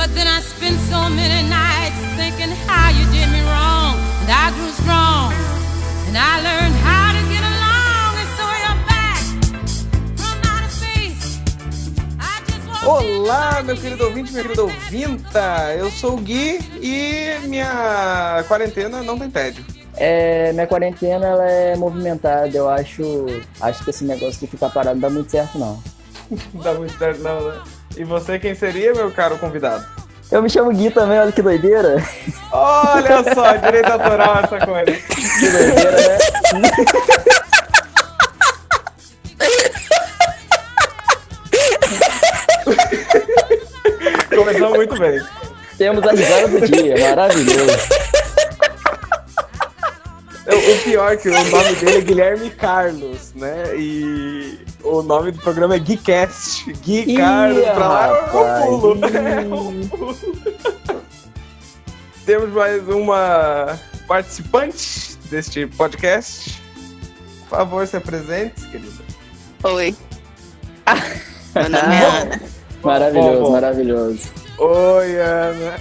But 0.00 0.14
then 0.14 0.26
I 0.26 0.40
spent 0.40 0.80
so 0.88 1.10
many 1.10 1.46
nights 1.46 2.00
thinking 2.16 2.56
how 2.64 2.88
you 2.88 3.04
did 3.12 3.28
me 3.28 3.42
wrong. 3.44 4.00
And 4.24 4.30
I 4.32 4.48
grew 4.56 4.72
strong. 4.80 5.28
And 6.08 6.16
I 6.16 6.40
learned 6.40 6.74
how 6.88 7.12
to 7.12 7.22
get 7.28 7.44
along. 7.44 8.12
And 8.16 8.30
so 8.38 8.46
you're 8.62 8.80
back 8.88 9.20
from 10.16 10.36
outer 10.48 10.72
space. 10.72 11.40
I 12.18 12.40
just 12.48 12.64
in 12.64 12.88
Olá, 12.88 13.62
meu 13.62 13.76
querido 13.76 14.04
ouvinte, 14.04 14.32
minha 14.32 14.42
querida 14.42 14.62
ouvinta. 14.62 15.74
Eu 15.76 15.90
sou 15.90 16.14
o 16.14 16.16
Gui 16.16 16.60
e 16.80 17.38
minha 17.46 18.42
quarentena 18.48 19.02
não 19.02 19.18
tem 19.18 19.30
tédio. 19.30 19.62
É, 19.98 20.50
minha 20.54 20.66
quarentena 20.66 21.26
ela 21.26 21.44
é 21.44 21.76
movimentada, 21.76 22.56
eu 22.56 22.70
acho. 22.70 23.26
Acho 23.60 23.84
que 23.84 23.90
esse 23.90 24.04
negócio 24.04 24.40
de 24.40 24.46
ficar 24.46 24.70
parado 24.70 24.94
não 24.94 25.02
dá 25.02 25.10
muito 25.10 25.30
certo, 25.30 25.58
não. 25.58 25.78
Não 26.54 26.62
dá 26.64 26.72
muito 26.72 26.96
certo, 26.96 27.20
não, 27.20 27.50
né? 27.50 27.62
E 27.96 28.04
você, 28.04 28.38
quem 28.38 28.54
seria, 28.54 28.94
meu 28.94 29.10
caro 29.10 29.38
convidado? 29.38 29.84
Eu 30.30 30.40
me 30.42 30.48
chamo 30.48 30.72
Gui 30.72 30.90
também, 30.90 31.18
olha 31.18 31.32
que 31.32 31.42
doideira. 31.42 31.96
Olha 32.52 33.24
só, 33.34 33.56
direito 33.56 33.90
autoral 33.90 34.40
essa 34.44 34.64
coisa. 34.64 34.92
Que 34.92 35.50
doideira, 35.50 35.90
né? 35.90 36.18
Começou 44.34 44.70
muito 44.70 44.98
bem. 44.98 45.20
Temos 45.76 46.06
a 46.06 46.12
risada 46.12 46.48
do 46.48 46.60
dia, 46.66 46.94
maravilhoso. 46.98 47.99
O 50.70 50.74
o 50.74 50.78
pior 50.84 51.12
é 51.12 51.16
que 51.16 51.28
o 51.28 51.32
nome 51.32 51.74
dele 51.76 51.98
é 51.98 52.00
Guilherme 52.00 52.50
Carlos, 52.50 53.32
né? 53.34 53.76
E 53.76 54.58
o 54.84 55.02
nome 55.02 55.32
do 55.32 55.38
programa 55.40 55.74
é 55.74 55.78
Guicast. 55.78 56.72
Gui 56.74 57.04
Ih, 57.12 57.16
Carlos, 57.16 57.64
pra 57.64 57.88
lá 57.88 58.06
é 58.06 58.20
rapaz. 58.20 58.64
pulo. 58.66 58.98
É 59.04 59.40
um 59.40 59.88
pulo. 59.88 60.16
Temos 62.24 62.50
mais 62.50 62.86
uma 62.88 63.78
participante 64.06 65.16
deste 65.30 65.66
podcast. 65.66 66.62
Por 67.48 67.56
favor, 67.58 67.86
se 67.86 67.96
apresente, 67.96 68.64
querida. 68.68 69.02
Oi. 69.64 69.94
Meu 71.54 71.68
nome 71.68 71.94
é 71.94 72.04
Ana. 72.04 72.40
Maravilhoso, 72.82 73.38
Bom, 73.38 73.42
bom. 73.44 73.50
maravilhoso. 73.52 74.28
Oi, 74.58 75.16
Ana. 75.20 75.74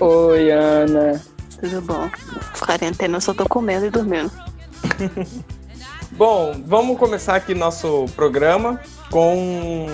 Oi, 0.00 0.50
Ana. 0.50 1.22
Tudo 1.60 1.80
bom? 1.82 2.10
Quarentena, 2.58 3.16
eu 3.16 3.20
só 3.20 3.32
tô 3.32 3.46
comendo 3.48 3.86
e 3.86 3.90
dormindo. 3.90 4.30
Bom, 6.12 6.62
vamos 6.64 6.98
começar 6.98 7.36
aqui 7.36 7.54
nosso 7.54 8.06
programa 8.14 8.80
com 9.10 9.86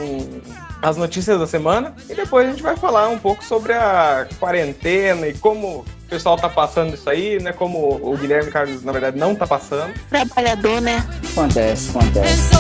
as 0.80 0.96
notícias 0.96 1.38
da 1.38 1.46
semana 1.46 1.94
e 2.08 2.14
depois 2.14 2.46
a 2.46 2.50
gente 2.50 2.62
vai 2.62 2.76
falar 2.76 3.08
um 3.08 3.18
pouco 3.18 3.44
sobre 3.44 3.72
a 3.72 4.26
quarentena 4.38 5.26
e 5.26 5.34
como 5.34 5.78
o 5.78 5.84
pessoal 6.08 6.36
tá 6.36 6.48
passando 6.48 6.94
isso 6.94 7.08
aí, 7.08 7.42
né? 7.42 7.52
Como 7.52 7.98
o 8.02 8.16
Guilherme 8.16 8.50
Carlos, 8.50 8.84
na 8.84 8.92
verdade, 8.92 9.18
não 9.18 9.34
tá 9.34 9.46
passando. 9.46 9.94
Trabalhador, 10.10 10.80
né? 10.80 11.04
Acontece, 11.32 11.90
acontece. 11.90 12.52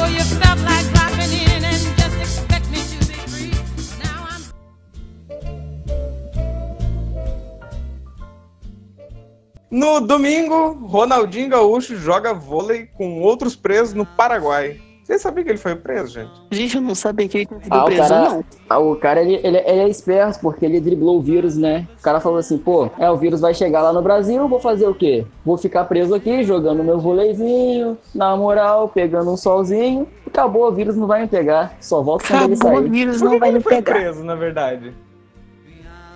No 9.72 10.00
domingo, 10.00 10.72
Ronaldinho 10.86 11.48
Gaúcho 11.48 11.96
joga 11.96 12.34
vôlei 12.34 12.88
com 12.94 13.22
outros 13.22 13.56
presos 13.56 13.94
no 13.94 14.04
Paraguai. 14.04 14.78
Você 15.02 15.18
sabia 15.18 15.42
que 15.42 15.50
ele 15.50 15.58
foi 15.58 15.74
preso, 15.74 16.12
gente? 16.12 16.30
Gente, 16.50 16.76
eu 16.76 16.82
não 16.82 16.94
sabia 16.94 17.26
que 17.26 17.38
ele 17.38 17.46
tinha 17.46 17.60
sido 17.60 17.74
Ah, 17.74 17.82
o 17.82 17.86
preso, 17.86 18.08
cara- 18.08 18.28
não. 18.28 18.44
Ah, 18.68 18.78
O 18.78 18.96
cara, 18.96 19.22
ele, 19.22 19.34
ele, 19.42 19.56
ele 19.58 19.80
é 19.80 19.88
esperto 19.88 20.40
porque 20.40 20.64
ele 20.64 20.78
driblou 20.78 21.16
o 21.18 21.22
vírus, 21.22 21.56
né? 21.56 21.88
O 21.98 22.02
cara 22.02 22.20
falou 22.20 22.38
assim, 22.38 22.56
pô, 22.58 22.88
é, 22.98 23.10
o 23.10 23.16
vírus 23.16 23.40
vai 23.40 23.52
chegar 23.54 23.80
lá 23.82 23.92
no 23.94 24.00
Brasil, 24.02 24.46
vou 24.46 24.60
fazer 24.60 24.86
o 24.86 24.94
quê? 24.94 25.24
Vou 25.44 25.56
ficar 25.58 25.84
preso 25.86 26.14
aqui, 26.14 26.44
jogando 26.44 26.84
meu 26.84 26.98
voleizinho, 27.00 27.96
na 28.14 28.36
moral, 28.36 28.88
pegando 28.90 29.30
um 29.32 29.36
solzinho. 29.38 30.06
Acabou, 30.26 30.68
o 30.68 30.72
vírus 30.72 30.96
não 30.96 31.06
vai 31.06 31.22
me 31.22 31.28
pegar. 31.28 31.76
Só 31.80 32.00
volta 32.02 32.26
quando 32.28 32.44
ele 32.44 32.54
Acabou, 32.54 32.72
o 32.78 32.80
sair. 32.82 32.90
vírus 32.90 33.18
Por 33.18 33.24
não 33.24 33.30
que, 33.32 33.36
que 33.36 33.40
vai 33.40 33.48
ele 33.48 33.58
me 33.58 33.64
foi 33.64 33.72
pegar. 33.76 33.94
preso, 33.94 34.22
na 34.22 34.34
verdade? 34.34 34.94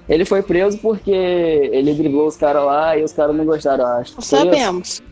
Ele 0.09 0.25
foi 0.25 0.43
preso 0.43 0.79
porque 0.79 1.11
ele 1.11 1.93
driblou 1.95 2.27
os 2.27 2.37
caras 2.37 2.65
lá 2.65 2.97
e 2.97 3.03
os 3.03 3.13
caras 3.13 3.35
não 3.35 3.45
gostaram, 3.45 3.85
eu 3.85 3.91
acho. 3.99 4.15
Não 4.15 4.23
sabemos. 4.23 5.03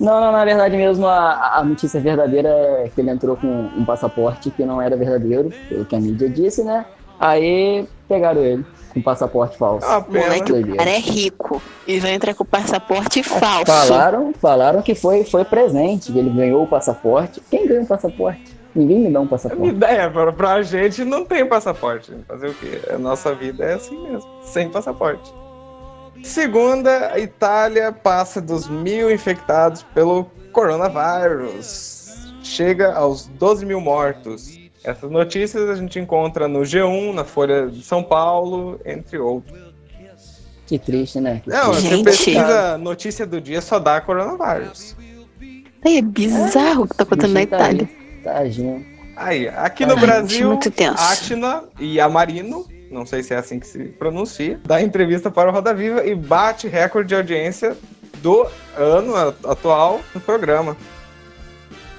Não, 0.00 0.20
não, 0.20 0.32
na 0.32 0.44
verdade 0.44 0.76
mesmo 0.76 1.06
a, 1.06 1.58
a 1.58 1.64
notícia 1.64 2.00
verdadeira 2.00 2.48
é 2.48 2.90
que 2.92 3.00
ele 3.00 3.10
entrou 3.10 3.36
com 3.36 3.46
um 3.46 3.84
passaporte 3.84 4.50
que 4.50 4.64
não 4.64 4.80
era 4.80 4.96
verdadeiro, 4.96 5.52
pelo 5.68 5.84
que 5.84 5.94
a 5.94 6.00
mídia 6.00 6.28
disse, 6.28 6.64
né? 6.64 6.84
Aí 7.20 7.86
pegaram 8.08 8.42
ele 8.42 8.64
com 8.92 9.02
passaporte 9.02 9.56
falso. 9.56 9.86
Ah. 9.86 10.04
Moleque, 10.08 10.52
o 10.52 10.76
cara 10.76 10.90
é 10.90 10.98
rico. 10.98 11.60
E 11.86 11.98
vai 11.98 12.14
entrar 12.14 12.34
com 12.34 12.44
passaporte 12.44 13.22
falso. 13.22 13.66
Falaram, 13.66 14.32
falaram 14.40 14.82
que 14.82 14.94
foi, 14.94 15.24
foi 15.24 15.44
presente, 15.44 16.12
que 16.12 16.18
ele 16.18 16.30
ganhou 16.30 16.62
o 16.62 16.66
passaporte. 16.66 17.40
Quem 17.50 17.66
ganha 17.66 17.82
o 17.82 17.86
passaporte? 17.86 18.53
Ninguém 18.74 19.00
me 19.00 19.10
dá 19.12 19.20
um 19.20 19.24
A 19.24 19.28
passaporte. 19.28 19.68
ideia, 19.68 20.10
pra, 20.10 20.32
pra 20.32 20.62
gente 20.62 21.04
não 21.04 21.24
tem 21.24 21.46
passaporte. 21.46 22.12
Fazer 22.26 22.48
o 22.48 22.54
quê? 22.54 22.80
A 22.92 22.98
nossa 22.98 23.34
vida 23.34 23.64
é 23.64 23.74
assim 23.74 23.96
mesmo, 24.02 24.28
sem 24.42 24.68
passaporte. 24.68 25.32
Segunda, 26.22 27.12
a 27.12 27.18
Itália 27.18 27.92
passa 27.92 28.40
dos 28.40 28.68
mil 28.68 29.10
infectados 29.10 29.82
pelo 29.94 30.24
coronavírus. 30.52 32.32
Chega 32.42 32.94
aos 32.94 33.26
12 33.26 33.64
mil 33.66 33.80
mortos. 33.80 34.58
Essas 34.82 35.10
notícias 35.10 35.68
a 35.70 35.74
gente 35.76 35.98
encontra 35.98 36.46
no 36.46 36.60
G1, 36.60 37.14
na 37.14 37.24
Folha 37.24 37.68
de 37.68 37.82
São 37.82 38.02
Paulo, 38.02 38.78
entre 38.84 39.18
outros. 39.18 39.58
Que 40.66 40.78
triste, 40.78 41.20
né? 41.20 41.42
Não, 41.46 41.70
triste. 41.72 41.82
você 41.82 41.96
Gente. 41.96 42.04
pesquisa 42.04 42.78
notícia 42.78 43.26
do 43.26 43.40
dia, 43.40 43.60
só 43.60 43.78
dá 43.78 44.00
coronavírus. 44.00 44.96
É 45.84 46.00
bizarro 46.00 46.84
o 46.84 46.88
que 46.88 46.96
tá 46.96 47.02
acontecendo 47.02 47.34
na 47.34 47.40
tá 47.46 47.56
Itália. 47.56 47.88
aí, 47.90 48.03
Tadinho. 48.24 48.84
Aí, 49.16 49.48
aqui 49.48 49.86
no 49.86 49.94
Ai, 49.94 50.00
Brasil, 50.00 50.48
muito 50.48 50.70
tenso. 50.70 51.00
Atila 51.00 51.68
e 51.78 52.00
Amarino, 52.00 52.66
não 52.90 53.06
sei 53.06 53.22
se 53.22 53.32
é 53.32 53.36
assim 53.36 53.60
que 53.60 53.66
se 53.66 53.84
pronuncia, 53.84 54.58
dá 54.64 54.82
entrevista 54.82 55.30
para 55.30 55.50
o 55.50 55.52
Roda 55.52 55.72
Viva 55.72 56.04
e 56.04 56.14
bate 56.14 56.66
recorde 56.66 57.08
de 57.08 57.14
audiência 57.14 57.76
do 58.16 58.46
ano 58.76 59.16
atual 59.44 60.00
no 60.14 60.20
programa. 60.20 60.76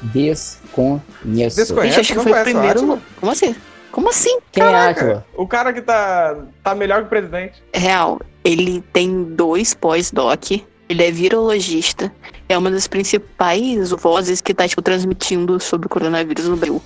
Desconheço. 0.01 1.01
Desconheço. 1.23 1.95
Gente, 1.95 1.99
acho 1.99 2.13
que 2.13 2.19
foi 2.19 2.31
o 2.31 2.43
primeiro. 2.43 3.01
Como 3.19 3.31
assim? 3.31 3.55
Como 3.91 4.09
assim? 4.09 4.39
Quem 4.51 4.61
é 4.61 4.65
Caraca, 4.65 5.01
Átila? 5.01 5.25
o 5.37 5.47
cara 5.47 5.71
que 5.71 5.81
tá, 5.81 6.35
tá 6.61 6.75
melhor 6.75 6.99
que 7.01 7.05
o 7.05 7.09
presidente. 7.09 7.63
Real, 7.73 8.19
ele 8.43 8.83
tem 8.91 9.23
dois 9.23 9.73
pós-doc, 9.73 10.51
ele 10.87 11.03
é 11.03 11.11
virologista, 11.11 12.11
é 12.47 12.57
uma 12.57 12.69
das 12.69 12.87
principais 12.87 13.91
vozes 13.91 14.41
que 14.41 14.53
tá, 14.53 14.67
tipo, 14.67 14.81
transmitindo 14.81 15.59
sobre 15.59 15.87
o 15.87 15.89
coronavírus 15.89 16.47
no 16.47 16.55
Brasil. 16.55 16.81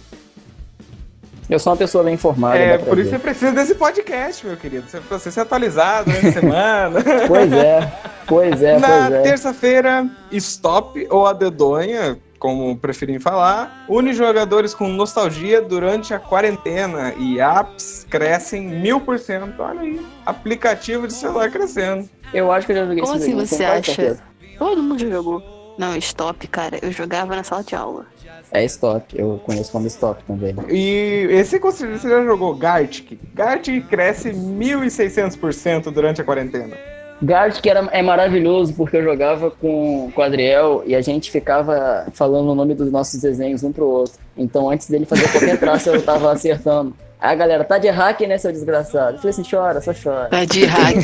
Eu 1.50 1.58
sou 1.58 1.74
uma 1.74 1.78
pessoa 1.78 2.04
bem 2.04 2.14
informada. 2.14 2.58
é, 2.58 2.78
por 2.78 3.00
isso 3.00 3.10
ver. 3.10 3.18
você 3.18 3.24
precisa 3.24 3.52
desse 3.52 3.74
podcast, 3.74 4.46
meu 4.46 4.56
querido. 4.56 4.88
Você 4.88 5.00
precisa 5.00 5.32
ser 5.32 5.40
atualizado 5.40 6.12
durante 6.12 6.28
a 6.28 6.32
semana. 6.32 7.00
Pois 7.28 7.52
é, 7.52 7.92
pois 8.28 8.62
é, 8.62 8.78
Na 8.78 9.10
é. 9.10 9.22
terça-feira, 9.22 10.08
Stop 10.32 11.08
ou 11.10 11.26
a 11.26 11.34
Dedonha, 11.34 12.20
como 12.40 12.76
preferem 12.78 13.20
falar, 13.20 13.86
une 13.88 14.14
jogadores 14.14 14.74
com 14.74 14.88
nostalgia 14.88 15.62
durante 15.62 16.14
a 16.14 16.20
quarentena 16.20 17.14
e 17.18 17.40
apps 17.40 18.08
crescem 18.10 18.68
mil 18.68 19.02
por 19.02 19.20
cento. 19.20 19.62
Olha 19.62 19.82
aí, 19.82 20.02
aplicativo 20.26 21.06
de 21.06 21.14
celular 21.14 21.52
crescendo. 21.52 22.10
Eu 22.34 22.52
acho 22.52 22.66
que 22.66 22.72
eu 22.72 22.78
já 22.78 22.86
joguei 22.86 23.04
Como 23.04 23.16
esse 23.16 23.24
assim 23.24 23.32
jogo, 23.34 23.46
você 23.46 23.66
acha? 23.66 23.94
certeza. 23.94 24.24
Todo 24.58 24.82
mundo 24.82 25.00
já 25.00 25.10
jogou. 25.10 25.76
Não, 25.78 25.96
stop, 25.98 26.48
cara. 26.48 26.78
Eu 26.82 26.92
jogava 26.92 27.36
na 27.36 27.44
sala 27.44 27.64
de 27.64 27.76
aula. 27.76 28.06
É 28.52 28.66
stop, 28.66 29.18
eu 29.18 29.40
conheço 29.46 29.72
como 29.72 29.86
stop 29.88 30.24
também. 30.24 30.56
E 30.70 31.28
esse 31.30 31.60
você 31.60 31.98
já 31.98 32.24
jogou 32.24 32.56
Gartic. 32.56 33.20
Gartic 33.34 33.88
cresce 33.88 34.32
1.600% 34.32 35.92
durante 35.92 36.20
a 36.20 36.24
quarentena. 36.24 36.76
Guard 37.22 37.60
que 37.60 37.70
era, 37.70 37.88
é 37.92 38.02
maravilhoso 38.02 38.74
porque 38.74 38.98
eu 38.98 39.04
jogava 39.04 39.52
com, 39.52 40.12
com 40.14 40.22
o 40.22 40.24
Adriel 40.24 40.84
e 40.86 40.96
a 40.96 41.02
gente 41.02 41.30
ficava 41.30 42.08
falando 42.14 42.50
o 42.50 42.56
nome 42.56 42.74
dos 42.74 42.92
nossos 42.92 43.20
desenhos 43.22 43.64
um 43.64 43.72
pro 43.72 43.86
outro. 43.86 44.14
Então 44.38 44.70
antes 44.70 44.90
dele 44.90 45.06
fazer 45.06 45.30
qualquer 45.32 45.60
traço 45.60 45.90
eu 45.90 46.02
tava 46.02 46.32
acertando. 46.32 46.94
Aí 47.20 47.34
a 47.34 47.36
galera, 47.36 47.64
tá 47.66 47.78
de 47.78 47.90
hack, 47.90 48.22
né, 48.22 48.38
seu 48.38 48.52
desgraçado? 48.52 49.16
Eu 49.16 49.18
falei 49.18 49.32
assim, 49.32 49.44
chora, 49.50 49.82
só 49.82 49.92
chora. 49.94 50.30
Tá 50.30 50.46
de 50.46 50.64
hack. 50.66 50.96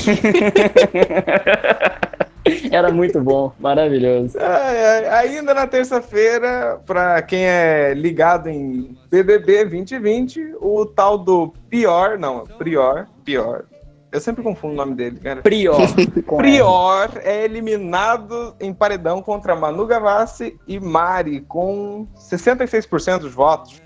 Era 2.71 2.91
muito 2.91 3.19
bom, 3.21 3.51
maravilhoso. 3.59 4.37
Ai, 4.39 5.05
ai, 5.07 5.37
ainda 5.37 5.53
na 5.53 5.65
terça-feira, 5.65 6.79
pra 6.85 7.21
quem 7.21 7.43
é 7.43 7.93
ligado 7.95 8.47
em 8.47 8.95
BBB 9.09 9.65
2020, 9.65 10.55
o 10.61 10.85
tal 10.85 11.17
do 11.17 11.53
Pior, 11.69 12.19
não, 12.19 12.45
Prior, 12.45 13.07
Pior. 13.23 13.65
Eu 14.15 14.21
sempre 14.21 14.41
confundo 14.41 14.73
o 14.73 14.77
nome 14.77 14.95
dele, 14.95 15.19
cara. 15.19 15.41
Prior. 15.41 15.77
Prior 16.37 17.11
é 17.21 17.43
eliminado 17.43 18.55
em 18.61 18.73
paredão 18.73 19.21
contra 19.21 19.55
Manu 19.57 19.85
Gavassi 19.85 20.57
e 20.65 20.79
Mari, 20.79 21.41
com 21.41 22.07
66% 22.17 23.19
dos 23.19 23.33
votos. 23.33 23.81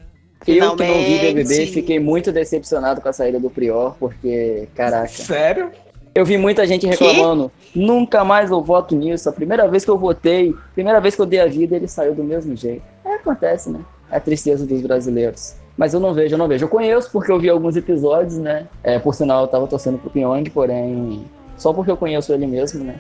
Eu 0.46 0.76
que 0.76 0.84
não 0.84 1.00
vi 1.00 1.20
BBB, 1.20 1.44
Finalmente. 1.46 1.72
fiquei 1.74 2.00
muito 2.00 2.32
decepcionado 2.32 3.02
com 3.02 3.10
a 3.10 3.14
saída 3.14 3.40
do 3.40 3.50
Prior, 3.50 3.96
porque, 4.00 4.68
caraca. 4.76 5.08
Sério? 5.08 5.72
Eu 6.14 6.24
vi 6.26 6.38
muita 6.38 6.66
gente 6.68 6.86
reclamando, 6.86 7.52
nunca 7.74 8.24
mais 8.24 8.52
eu 8.52 8.62
voto 8.62 8.96
nisso. 8.96 9.28
A 9.28 9.32
primeira 9.32 9.68
vez 9.68 9.84
que 9.84 9.90
eu 9.90 9.98
votei, 9.98 10.56
primeira 10.76 11.02
vez 11.02 11.16
que 11.16 11.22
eu 11.22 11.26
dei 11.26 11.40
a 11.40 11.48
vida, 11.48 11.76
ele 11.76 11.88
saiu 11.88 12.14
do 12.14 12.24
mesmo 12.24 12.56
jeito. 12.56 12.84
É, 13.04 13.16
acontece, 13.16 13.70
né? 13.72 13.80
É 14.12 14.18
a 14.18 14.20
tristeza 14.20 14.66
dos 14.66 14.82
brasileiros. 14.82 15.56
Mas 15.80 15.94
eu 15.94 16.00
não 16.02 16.14
vejo, 16.14 16.34
eu 16.34 16.38
não 16.38 16.50
vejo. 16.50 16.66
Eu 16.66 16.70
conheço 16.70 17.10
porque 17.10 17.32
eu 17.32 17.40
vi 17.40 17.50
alguns 17.50 17.78
episódios, 17.78 18.38
né? 18.38 18.68
É, 18.84 19.00
por 19.00 19.16
sinal, 19.16 19.44
eu 19.44 19.48
tava 19.48 19.66
torcendo 19.66 19.98
pro 19.98 20.10
Pyong, 20.10 20.44
porém, 20.50 21.24
só 21.56 21.72
porque 21.72 21.90
eu 21.90 21.96
conheço 21.96 22.34
ele 22.34 22.46
mesmo, 22.46 22.84
né? 22.84 23.00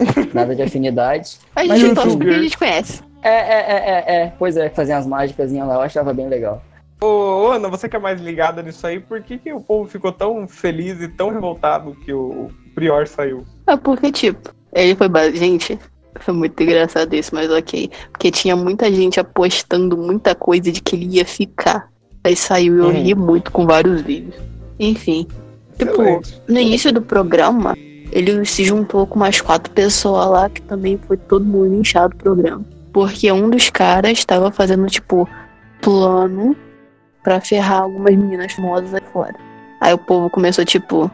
Nada 0.34 0.52
de 0.52 0.60
afinidade. 0.60 1.38
A 1.54 1.64
Mas 1.64 1.78
gente 1.78 1.92
enfim. 1.92 1.94
torce 1.94 2.16
porque 2.16 2.34
a 2.34 2.42
gente 2.42 2.58
conhece. 2.58 3.02
É, 3.22 3.30
é, 3.30 3.60
é, 3.60 3.76
é, 3.76 4.22
é. 4.22 4.32
Pois 4.36 4.56
é, 4.56 4.68
fazer 4.68 4.94
umas 4.94 5.06
mágicas 5.06 5.52
lá, 5.52 5.74
eu 5.74 5.80
achava 5.80 6.12
bem 6.12 6.28
legal. 6.28 6.60
Ô, 7.00 7.52
Ana, 7.52 7.68
você 7.68 7.88
que 7.88 7.94
é 7.94 8.00
mais 8.00 8.20
ligada 8.20 8.64
nisso 8.64 8.84
aí, 8.84 8.98
por 8.98 9.22
que, 9.22 9.38
que 9.38 9.52
o 9.52 9.60
povo 9.60 9.88
ficou 9.88 10.10
tão 10.10 10.48
feliz 10.48 11.00
e 11.00 11.06
tão 11.06 11.30
revoltado 11.30 11.94
que 12.04 12.12
o 12.12 12.50
Prior 12.74 13.06
saiu? 13.06 13.44
É 13.64 13.76
porque, 13.76 14.10
tipo, 14.10 14.52
ele 14.72 14.96
foi. 14.96 15.08
Gente, 15.36 15.78
foi 16.18 16.34
muito 16.34 16.60
engraçado 16.60 17.14
isso, 17.14 17.32
mas 17.32 17.48
ok. 17.48 17.88
Porque 18.10 18.32
tinha 18.32 18.56
muita 18.56 18.92
gente 18.92 19.20
apostando 19.20 19.96
muita 19.96 20.34
coisa 20.34 20.72
de 20.72 20.80
que 20.80 20.96
ele 20.96 21.06
ia 21.18 21.24
ficar. 21.24 21.88
Aí 22.24 22.34
saiu 22.36 22.76
e 22.76 22.78
eu 22.80 22.84
Uhum. 22.86 23.02
ri 23.02 23.14
muito 23.14 23.50
com 23.52 23.66
vários 23.66 24.00
vídeos. 24.02 24.34
Enfim. 24.78 25.26
Tipo, 25.78 25.92
Excelente. 26.02 26.42
no 26.48 26.58
início 26.58 26.92
do 26.92 27.00
programa, 27.00 27.74
ele 28.10 28.44
se 28.44 28.64
juntou 28.64 29.06
com 29.06 29.16
umas 29.16 29.40
quatro 29.40 29.72
pessoas 29.72 30.26
lá 30.28 30.48
que 30.50 30.60
também 30.62 30.98
foi 31.06 31.16
todo 31.16 31.44
mundo 31.44 31.74
inchado 31.74 32.14
o 32.14 32.18
programa. 32.18 32.64
Porque 32.92 33.30
um 33.30 33.48
dos 33.48 33.70
caras 33.70 34.12
estava 34.18 34.50
fazendo, 34.50 34.86
tipo, 34.86 35.28
plano 35.80 36.56
pra 37.22 37.40
ferrar 37.40 37.82
algumas 37.82 38.14
meninas 38.16 38.52
famosas 38.52 38.92
aí 38.94 39.02
fora. 39.12 39.34
Aí 39.80 39.92
o 39.92 39.98
povo 39.98 40.28
começou, 40.30 40.64
tipo, 40.64 41.10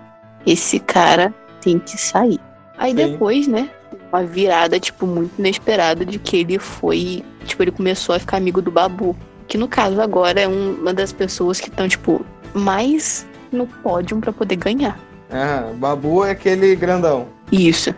esse 0.46 0.78
cara 0.78 1.34
tem 1.60 1.78
que 1.78 1.98
sair. 2.00 2.40
Aí 2.78 2.90
Sim. 2.90 2.96
depois, 2.96 3.46
né, 3.46 3.68
uma 4.10 4.22
virada, 4.24 4.78
tipo, 4.80 5.06
muito 5.06 5.38
inesperada 5.38 6.04
de 6.04 6.18
que 6.18 6.38
ele 6.38 6.58
foi. 6.58 7.22
Tipo, 7.44 7.62
ele 7.64 7.70
começou 7.72 8.14
a 8.14 8.18
ficar 8.18 8.38
amigo 8.38 8.62
do 8.62 8.70
Babu. 8.70 9.14
Que 9.48 9.58
no 9.58 9.68
caso 9.68 10.00
agora 10.00 10.40
é 10.40 10.48
um- 10.48 10.74
uma 10.80 10.92
das 10.94 11.12
pessoas 11.12 11.60
que 11.60 11.68
estão, 11.68 11.88
tipo, 11.88 12.24
mais 12.54 13.26
no 13.52 13.66
pódio 13.66 14.18
pra 14.18 14.32
poder 14.32 14.56
ganhar. 14.56 14.98
Ah, 15.30 15.70
Babu 15.76 16.24
é 16.24 16.30
aquele 16.30 16.74
grandão. 16.76 17.26
Isso, 17.52 17.94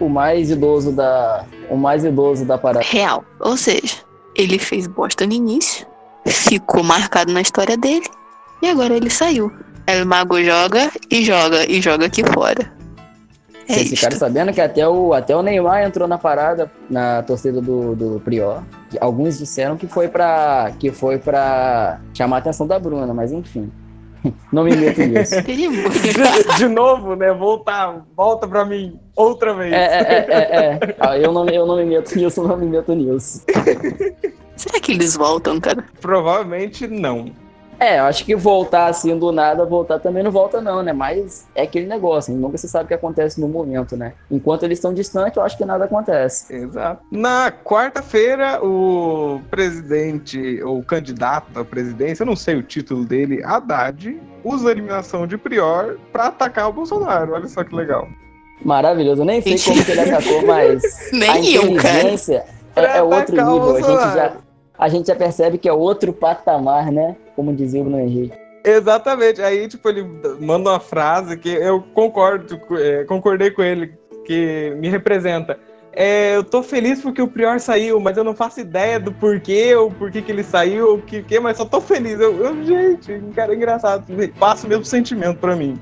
O 0.00 0.08
mais 0.08 0.50
idoso 0.50 0.90
da. 0.92 1.44
O 1.70 1.76
mais 1.76 2.04
idoso 2.04 2.44
da 2.44 2.58
parada. 2.58 2.84
real. 2.84 3.24
Ou 3.40 3.56
seja, 3.56 3.96
ele 4.34 4.58
fez 4.58 4.86
bosta 4.86 5.24
no 5.26 5.32
início, 5.32 5.86
ficou 6.26 6.82
marcado 6.82 7.32
na 7.32 7.40
história 7.40 7.76
dele, 7.76 8.06
e 8.62 8.68
agora 8.68 8.94
ele 8.96 9.08
saiu. 9.10 9.52
El 9.86 10.04
Mago 10.06 10.40
joga 10.42 10.90
e 11.10 11.24
joga 11.24 11.70
e 11.70 11.80
joga 11.80 12.06
aqui 12.06 12.22
fora. 12.32 12.72
É 13.68 13.74
Vocês 13.74 13.90
ficaram 13.90 14.16
sabendo 14.16 14.52
que 14.52 14.60
até 14.60 14.86
o, 14.86 15.12
até 15.12 15.36
o 15.36 15.42
Neymar 15.42 15.84
entrou 15.84 16.08
na 16.08 16.18
parada, 16.18 16.70
na 16.90 17.22
torcida 17.22 17.60
do, 17.60 17.94
do 17.94 18.20
Prior. 18.20 18.62
Alguns 19.00 19.38
disseram 19.38 19.76
que 19.76 19.86
foi 19.86 20.08
pra. 20.08 20.72
que 20.78 20.90
foi 20.90 21.18
pra 21.18 22.00
chamar 22.12 22.36
a 22.36 22.38
atenção 22.40 22.66
da 22.66 22.78
Bruna, 22.78 23.12
mas 23.14 23.32
enfim. 23.32 23.70
Não 24.52 24.64
me 24.64 24.76
meto 24.76 25.00
nisso. 25.02 25.34
De, 25.42 26.56
de 26.58 26.68
novo, 26.68 27.16
né? 27.16 27.32
Voltar, 27.32 28.04
volta 28.16 28.46
pra 28.46 28.64
mim 28.64 28.98
outra 29.16 29.54
vez. 29.54 29.72
É, 29.72 29.76
é, 29.76 30.00
é, 30.00 30.26
é, 30.28 30.66
é. 30.66 30.96
Ah, 31.00 31.18
eu, 31.18 31.32
não, 31.32 31.48
eu 31.48 31.66
não 31.66 31.76
me 31.76 31.84
meto 31.84 32.16
nisso, 32.16 32.46
não 32.46 32.56
me 32.56 32.66
meto 32.66 32.94
nisso. 32.94 33.44
Será 34.56 34.80
que 34.80 34.92
eles 34.92 35.16
voltam, 35.16 35.60
cara? 35.60 35.84
Provavelmente 36.00 36.86
não. 36.86 37.32
É, 37.82 37.98
eu 37.98 38.04
acho 38.04 38.24
que 38.24 38.36
voltar 38.36 38.86
assim 38.86 39.18
do 39.18 39.32
nada, 39.32 39.64
voltar 39.64 39.98
também 39.98 40.22
não 40.22 40.30
volta, 40.30 40.60
não, 40.60 40.84
né? 40.84 40.92
Mas 40.92 41.48
é 41.52 41.62
aquele 41.62 41.86
negócio, 41.86 42.32
nunca 42.32 42.56
se 42.56 42.68
sabe 42.68 42.84
o 42.84 42.86
que 42.86 42.94
acontece 42.94 43.40
no 43.40 43.48
momento, 43.48 43.96
né? 43.96 44.12
Enquanto 44.30 44.62
eles 44.62 44.78
estão 44.78 44.94
distantes, 44.94 45.36
eu 45.36 45.42
acho 45.42 45.58
que 45.58 45.64
nada 45.64 45.86
acontece. 45.86 46.54
Exato. 46.54 47.02
Na 47.10 47.50
quarta-feira, 47.50 48.64
o 48.64 49.40
presidente, 49.50 50.62
ou 50.62 50.80
candidato 50.84 51.58
à 51.58 51.64
presidência, 51.64 52.22
eu 52.22 52.26
não 52.26 52.36
sei 52.36 52.54
o 52.54 52.62
título 52.62 53.04
dele, 53.04 53.42
Haddad, 53.42 54.16
usa 54.44 54.68
a 54.68 54.70
eliminação 54.70 55.26
de 55.26 55.36
Prior 55.36 55.98
pra 56.12 56.28
atacar 56.28 56.68
o 56.68 56.72
Bolsonaro. 56.72 57.32
Olha 57.32 57.48
só 57.48 57.64
que 57.64 57.74
legal. 57.74 58.06
Maravilhoso. 58.64 59.22
Eu 59.22 59.26
nem 59.26 59.42
sei 59.42 59.58
como 59.58 59.84
que 59.84 59.90
ele 59.90 60.02
atacou, 60.02 60.46
mas 60.46 60.82
Nem 61.12 61.28
a 61.28 61.50
eu, 61.50 61.74
cara. 61.74 61.98
inteligência 61.98 62.44
é, 62.76 62.98
é 62.98 63.02
outro 63.02 63.34
nível. 63.34 63.76
A 63.76 63.80
gente, 63.80 64.14
já, 64.14 64.32
a 64.82 64.88
gente 64.88 65.06
já 65.06 65.14
percebe 65.14 65.58
que 65.58 65.68
é 65.68 65.72
outro 65.72 66.12
patamar, 66.12 66.90
né? 66.90 67.14
Como 67.36 67.54
dizia 67.54 67.80
o 67.80 67.84
Bruno 67.84 68.00
Henrique. 68.00 68.36
Exatamente. 68.64 69.40
Aí, 69.40 69.68
tipo, 69.68 69.88
ele 69.88 70.02
manda 70.40 70.70
uma 70.70 70.80
frase 70.80 71.36
que 71.36 71.50
eu 71.50 71.80
concordo, 71.94 72.60
é, 72.76 73.04
concordei 73.04 73.52
com 73.52 73.62
ele, 73.62 73.94
que 74.24 74.74
me 74.78 74.88
representa. 74.88 75.56
É, 75.92 76.34
eu 76.34 76.42
tô 76.42 76.64
feliz 76.64 77.00
porque 77.00 77.22
o 77.22 77.28
Prior 77.28 77.60
saiu, 77.60 78.00
mas 78.00 78.16
eu 78.16 78.24
não 78.24 78.34
faço 78.34 78.58
ideia 78.58 78.98
do 78.98 79.12
porquê, 79.12 79.72
ou 79.76 79.88
por 79.88 80.10
que 80.10 80.20
que 80.20 80.32
ele 80.32 80.42
saiu, 80.42 80.94
o 80.94 81.02
que, 81.02 81.22
que, 81.22 81.38
mas 81.38 81.58
só 81.58 81.64
tô 81.64 81.80
feliz. 81.80 82.18
Eu, 82.18 82.36
eu, 82.44 82.64
gente, 82.64 83.20
cara, 83.36 83.52
é 83.52 83.56
engraçado. 83.56 84.04
Passa 84.36 84.66
o 84.66 84.68
mesmo 84.68 84.84
sentimento 84.84 85.38
pra 85.38 85.54
mim. 85.54 85.78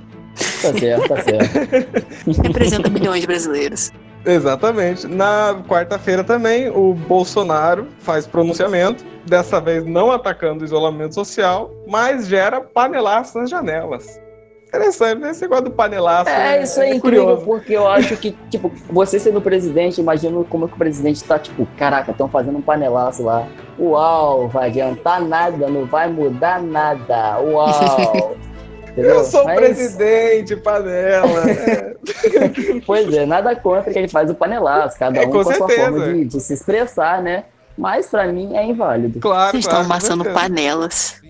Tá 0.60 0.78
certo, 0.78 1.08
tá 1.08 1.22
certo. 1.22 2.36
Representa 2.42 2.90
milhões 2.90 3.22
de 3.22 3.26
brasileiros. 3.26 3.90
Exatamente. 4.24 5.06
Na 5.06 5.62
quarta-feira 5.68 6.22
também, 6.22 6.68
o 6.68 6.92
Bolsonaro 6.94 7.86
faz 8.00 8.26
pronunciamento, 8.26 9.04
dessa 9.26 9.60
vez 9.60 9.84
não 9.84 10.10
atacando 10.10 10.62
o 10.62 10.64
isolamento 10.64 11.14
social, 11.14 11.70
mas 11.88 12.26
gera 12.26 12.60
panelaço 12.60 13.38
nas 13.38 13.48
janelas. 13.50 14.20
Interessante, 14.68 15.20
né? 15.20 15.30
Esse 15.30 15.42
negócio 15.42 15.64
do 15.64 15.70
panelaço. 15.72 16.30
É, 16.30 16.62
isso 16.62 16.80
é, 16.80 16.94
incrível, 16.94 17.24
curioso. 17.24 17.44
porque 17.44 17.72
eu 17.72 17.88
acho 17.88 18.16
que, 18.16 18.30
tipo, 18.48 18.70
você 18.88 19.18
sendo 19.18 19.40
presidente, 19.40 20.00
imagina 20.00 20.44
como 20.44 20.64
é 20.66 20.68
que 20.68 20.74
o 20.74 20.78
presidente 20.78 21.24
tá, 21.24 21.38
tipo, 21.40 21.66
caraca, 21.76 22.12
estão 22.12 22.28
fazendo 22.28 22.58
um 22.58 22.62
panelaço 22.62 23.24
lá. 23.24 23.48
Uau, 23.78 24.48
vai 24.48 24.68
adiantar 24.68 25.20
nada, 25.22 25.68
não 25.68 25.86
vai 25.86 26.08
mudar 26.08 26.62
nada. 26.62 27.40
Uau. 27.40 28.36
Entendeu? 28.92 29.16
Eu 29.16 29.24
sou 29.24 29.44
Mas- 29.44 29.56
presidente, 29.56 30.54
panela. 30.56 31.44
né? 31.44 31.89
Pois 32.86 33.12
é, 33.12 33.26
nada 33.26 33.54
contra 33.56 33.92
que 33.92 33.98
ele 33.98 34.08
faz 34.08 34.30
o 34.30 34.34
panelaço, 34.34 34.98
cada 34.98 35.20
É, 35.20 35.26
um 35.26 35.30
com 35.30 35.42
com, 35.42 35.50
a 35.50 35.54
sua 35.54 35.68
forma 35.68 36.12
de, 36.12 36.24
de 36.24 36.40
se 36.40 36.54
expressar, 36.54 37.22
né? 37.22 37.44
Mas 37.76 38.08
pra 38.08 38.26
mim 38.32 38.56
é 38.56 38.64
inválido. 38.64 39.20
claro, 39.20 39.52
Vocês 39.52 39.64
claro, 39.64 39.82
estão 39.82 39.94
amassando 39.94 40.24
panelas. 40.32 41.20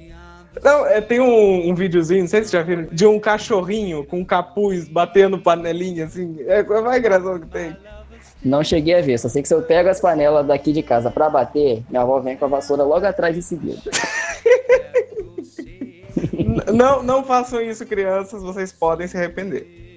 Não, 0.62 0.84
é, 0.86 1.00
tem 1.00 1.20
um, 1.20 1.70
um 1.70 1.74
videozinho, 1.74 2.22
não 2.22 2.28
sei 2.28 2.42
se 2.42 2.50
vocês 2.50 2.60
já 2.60 2.66
viram, 2.66 2.88
de 2.90 3.06
um 3.06 3.20
cachorrinho 3.20 4.04
com 4.04 4.18
um 4.18 4.24
capuz 4.24 4.88
batendo 4.88 5.38
panelinha, 5.38 6.06
assim. 6.06 6.36
É 6.46 6.60
é 6.60 6.80
mais 6.80 6.98
engraçado 6.98 7.40
que 7.40 7.46
tem. 7.46 7.76
Não 8.44 8.64
cheguei 8.64 8.94
a 8.98 9.02
ver, 9.02 9.18
só 9.18 9.28
sei 9.28 9.42
que 9.42 9.48
se 9.48 9.54
eu 9.54 9.62
pego 9.62 9.88
as 9.88 10.00
panelas 10.00 10.46
daqui 10.46 10.72
de 10.72 10.82
casa 10.82 11.10
pra 11.10 11.28
bater, 11.28 11.82
minha 11.90 12.02
avó 12.02 12.18
vem 12.20 12.36
com 12.36 12.46
a 12.46 12.48
vassoura 12.48 12.82
logo 12.82 13.06
atrás 13.06 13.36
em 13.36 13.42
seguida. 13.42 13.78
Não, 16.74 17.02
não 17.02 17.22
façam 17.24 17.60
isso, 17.62 17.86
crianças, 17.86 18.42
vocês 18.42 18.72
podem 18.72 19.06
se 19.06 19.16
arrepender. 19.16 19.89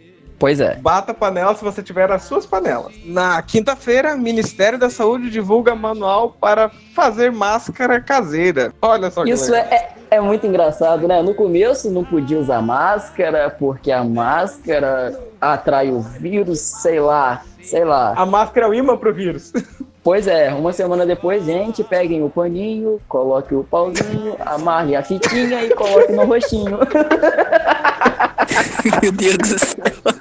Pois 0.43 0.59
é. 0.59 0.75
Bata 0.75 1.13
a 1.13 1.15
panela 1.15 1.55
se 1.55 1.63
você 1.63 1.81
tiver 1.81 2.11
as 2.11 2.23
suas 2.23 2.45
panelas. 2.45 2.91
Na 3.05 3.41
quinta-feira, 3.41 4.17
Ministério 4.17 4.77
da 4.77 4.89
Saúde 4.89 5.29
divulga 5.29 5.73
manual 5.73 6.31
para 6.31 6.69
fazer 6.93 7.31
máscara 7.31 8.01
caseira. 8.01 8.73
Olha 8.81 9.09
só 9.09 9.23
que 9.23 9.29
Isso 9.29 9.49
legal. 9.49 9.71
é, 9.71 9.75
é, 9.75 10.17
é 10.17 10.19
muito 10.19 10.45
engraçado, 10.45 11.07
né? 11.07 11.21
No 11.21 11.33
começo 11.33 11.89
não 11.89 12.03
podia 12.03 12.37
usar 12.37 12.61
máscara, 12.61 13.55
porque 13.57 13.89
a 13.89 14.03
máscara 14.03 15.17
atrai 15.39 15.89
o 15.89 16.01
vírus, 16.01 16.59
sei 16.59 16.99
lá, 16.99 17.41
sei 17.61 17.85
lá. 17.85 18.11
A 18.13 18.25
máscara 18.25 18.65
é 18.65 18.69
o 18.69 18.73
imã 18.73 18.97
pro 18.97 19.13
vírus. 19.13 19.53
Pois 20.03 20.27
é, 20.27 20.53
uma 20.53 20.73
semana 20.73 21.05
depois, 21.05 21.45
gente, 21.45 21.81
peguem 21.81 22.25
o 22.25 22.29
paninho, 22.29 22.99
coloque 23.07 23.55
o 23.55 23.63
pauzinho, 23.63 24.35
amarre 24.45 24.97
a 24.97 25.01
fitinha 25.01 25.63
e 25.63 25.73
coloque 25.73 26.11
no 26.11 26.25
rostinho. 26.25 26.77
Meu 29.01 29.11
Deus 29.13 29.37
do 29.37 29.59
céu. 29.59 30.12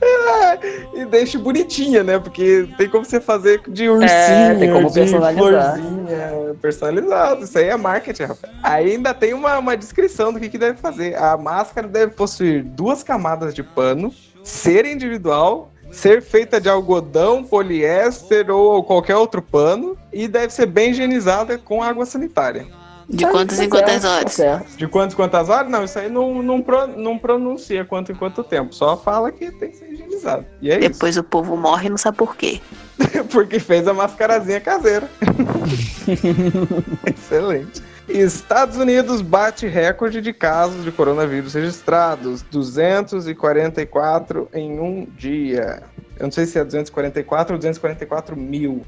e 0.94 1.04
deixe 1.04 1.38
bonitinha, 1.38 2.02
né? 2.02 2.18
Porque 2.18 2.68
tem 2.76 2.88
como 2.88 3.04
você 3.04 3.20
fazer 3.20 3.60
de 3.68 3.88
ursinho, 3.88 4.10
É, 4.10 4.54
tem 4.54 4.72
como 4.72 4.88
de 4.88 4.94
personalizar. 4.94 5.78
florzinha, 5.78 6.56
personalizado. 6.60 7.44
Isso 7.44 7.58
aí 7.58 7.68
é 7.68 7.76
marketing, 7.76 8.22
rapaz. 8.24 8.52
Aí 8.62 8.92
ainda 8.92 9.14
tem 9.14 9.34
uma, 9.34 9.58
uma 9.58 9.76
descrição 9.76 10.32
do 10.32 10.40
que, 10.40 10.48
que 10.48 10.58
deve 10.58 10.78
fazer. 10.78 11.16
A 11.16 11.36
máscara 11.36 11.86
deve 11.86 12.12
possuir 12.12 12.62
duas 12.62 13.02
camadas 13.02 13.54
de 13.54 13.62
pano, 13.62 14.12
ser 14.42 14.86
individual, 14.86 15.70
ser 15.90 16.22
feita 16.22 16.60
de 16.60 16.68
algodão, 16.68 17.44
poliéster 17.44 18.50
ou 18.50 18.82
qualquer 18.82 19.16
outro 19.16 19.40
pano 19.40 19.96
e 20.12 20.28
deve 20.28 20.52
ser 20.52 20.66
bem 20.66 20.90
higienizada 20.90 21.58
com 21.58 21.82
água 21.82 22.04
sanitária. 22.04 22.66
De 23.08 23.24
Tá- 23.24 23.30
quantas 23.30 23.58
tá 23.58 23.64
em 23.64 23.68
quantas 23.68 23.90
certo, 23.90 24.02
tá 24.02 24.16
horas? 24.16 24.32
certo. 24.32 24.76
De 24.76 24.88
quantas 24.88 25.14
quantas 25.14 25.48
horas? 25.48 25.70
Não, 25.70 25.84
isso 25.84 25.96
aí 25.98 26.10
não, 26.10 26.42
não, 26.42 26.60
pro- 26.60 26.88
não 26.88 27.16
pronuncia 27.16 27.84
quanto 27.84 28.10
em 28.10 28.14
quanto 28.16 28.42
tempo. 28.42 28.74
Só 28.74 28.96
fala 28.96 29.30
que 29.30 29.48
tem 29.52 29.70
que 29.70 29.76
ser 29.76 29.92
higienizado. 29.92 30.44
E 30.60 30.70
é 30.72 30.80
isso. 30.80 30.88
Depois 30.90 31.16
o 31.16 31.22
povo 31.22 31.56
morre 31.56 31.86
e 31.86 31.90
não 31.90 31.96
sabe 31.96 32.16
por 32.16 32.34
quê. 32.36 32.60
Porque 33.30 33.60
fez 33.60 33.86
a 33.86 33.94
mascarazinha 33.94 34.60
caseira. 34.60 35.08
Excelente. 37.06 37.82
Estados 38.08 38.76
Unidos 38.76 39.20
bate 39.20 39.66
recorde 39.66 40.20
de 40.20 40.32
casos 40.32 40.84
de 40.84 40.92
coronavírus 40.92 41.54
registrados, 41.54 42.42
244 42.42 44.48
em 44.54 44.78
um 44.78 45.06
dia. 45.16 45.82
Eu 46.18 46.24
não 46.24 46.30
sei 46.32 46.46
se 46.46 46.58
é 46.58 46.64
244 46.64 47.54
ou 47.54 47.58
244 47.58 48.36
mil. 48.36 48.82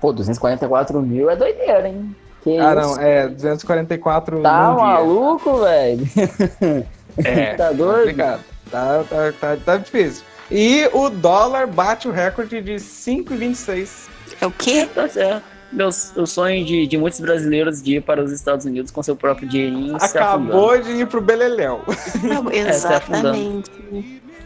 Pô, 0.00 0.12
244 0.12 1.02
mil 1.02 1.28
é 1.28 1.36
doideira, 1.36 1.88
hein? 1.88 2.14
Que 2.42 2.58
Ah, 2.58 2.74
isso? 2.74 2.80
não, 2.96 3.00
é 3.00 3.28
244 3.28 4.42
Tá 4.42 4.72
maluco, 4.72 5.58
velho? 5.60 6.06
É, 7.24 7.54
Tá 7.54 7.72
doido? 7.72 7.98
complicado. 8.00 8.40
Tá, 8.70 9.04
tá, 9.10 9.32
tá, 9.38 9.56
tá 9.64 9.76
difícil. 9.76 10.22
E 10.50 10.88
o 10.92 11.10
dólar 11.10 11.66
bate 11.66 12.08
o 12.08 12.12
recorde 12.12 12.60
de 12.62 12.74
5,26. 12.76 14.08
É 14.40 14.46
o 14.46 14.50
quê? 14.50 14.88
Tá 14.94 15.08
certo. 15.08 15.42
Meu, 15.72 15.88
o 15.88 16.26
sonho 16.26 16.64
de, 16.64 16.86
de 16.86 16.96
muitos 16.98 17.20
brasileiros 17.20 17.82
de 17.82 17.96
ir 17.96 18.02
para 18.02 18.22
os 18.22 18.32
Estados 18.32 18.64
Unidos 18.64 18.90
com 18.90 19.02
seu 19.02 19.14
próprio 19.14 19.48
dinheirinho. 19.48 19.96
Acabou 19.96 20.80
de 20.80 20.90
ir 20.92 21.06
pro 21.06 21.20
Beleléu. 21.20 21.80
Não, 22.22 22.50
exatamente. 22.50 23.70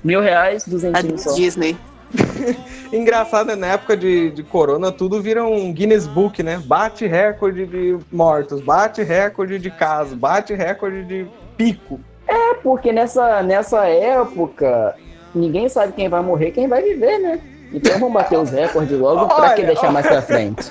Mil 0.03 0.21
reais, 0.21 0.65
A 0.67 0.71
duzentinhos 0.71 1.23
só. 1.23 1.35
Disney. 1.35 1.77
Engraçado, 2.93 3.53
é 3.53 3.57
na 3.57 3.69
época 3.69 3.97
de, 3.97 4.31
de 4.31 4.43
corona, 4.43 4.93
tudo 4.93 5.21
vira 5.21 5.45
um 5.45 5.73
Guinness 5.73 6.07
Book, 6.07 6.43
né? 6.43 6.63
Bate 6.65 7.07
recorde 7.07 7.67
de 7.67 7.99
mortos, 8.13 8.61
bate 8.61 9.03
recorde 9.03 9.59
de 9.59 9.71
casos, 9.71 10.15
bate 10.15 10.55
recorde 10.55 11.05
de 11.05 11.27
pico. 11.57 12.01
É 12.27 12.55
porque 12.55 12.93
nessa, 12.93 13.43
nessa 13.43 13.87
época, 13.87 14.95
ninguém 15.35 15.69
sabe 15.69 15.93
quem 15.93 16.09
vai 16.09 16.23
morrer 16.23 16.53
quem 16.53 16.69
vai 16.69 16.83
viver, 16.83 17.19
né? 17.19 17.41
Então 17.73 17.99
vamos 17.99 18.15
bater 18.15 18.39
os 18.39 18.51
recordes 18.51 18.99
logo, 18.99 19.27
pra 19.27 19.55
que 19.55 19.63
Olha, 19.63 19.67
deixar 19.67 19.91
mais 19.93 20.07
pra 20.07 20.23
frente? 20.23 20.71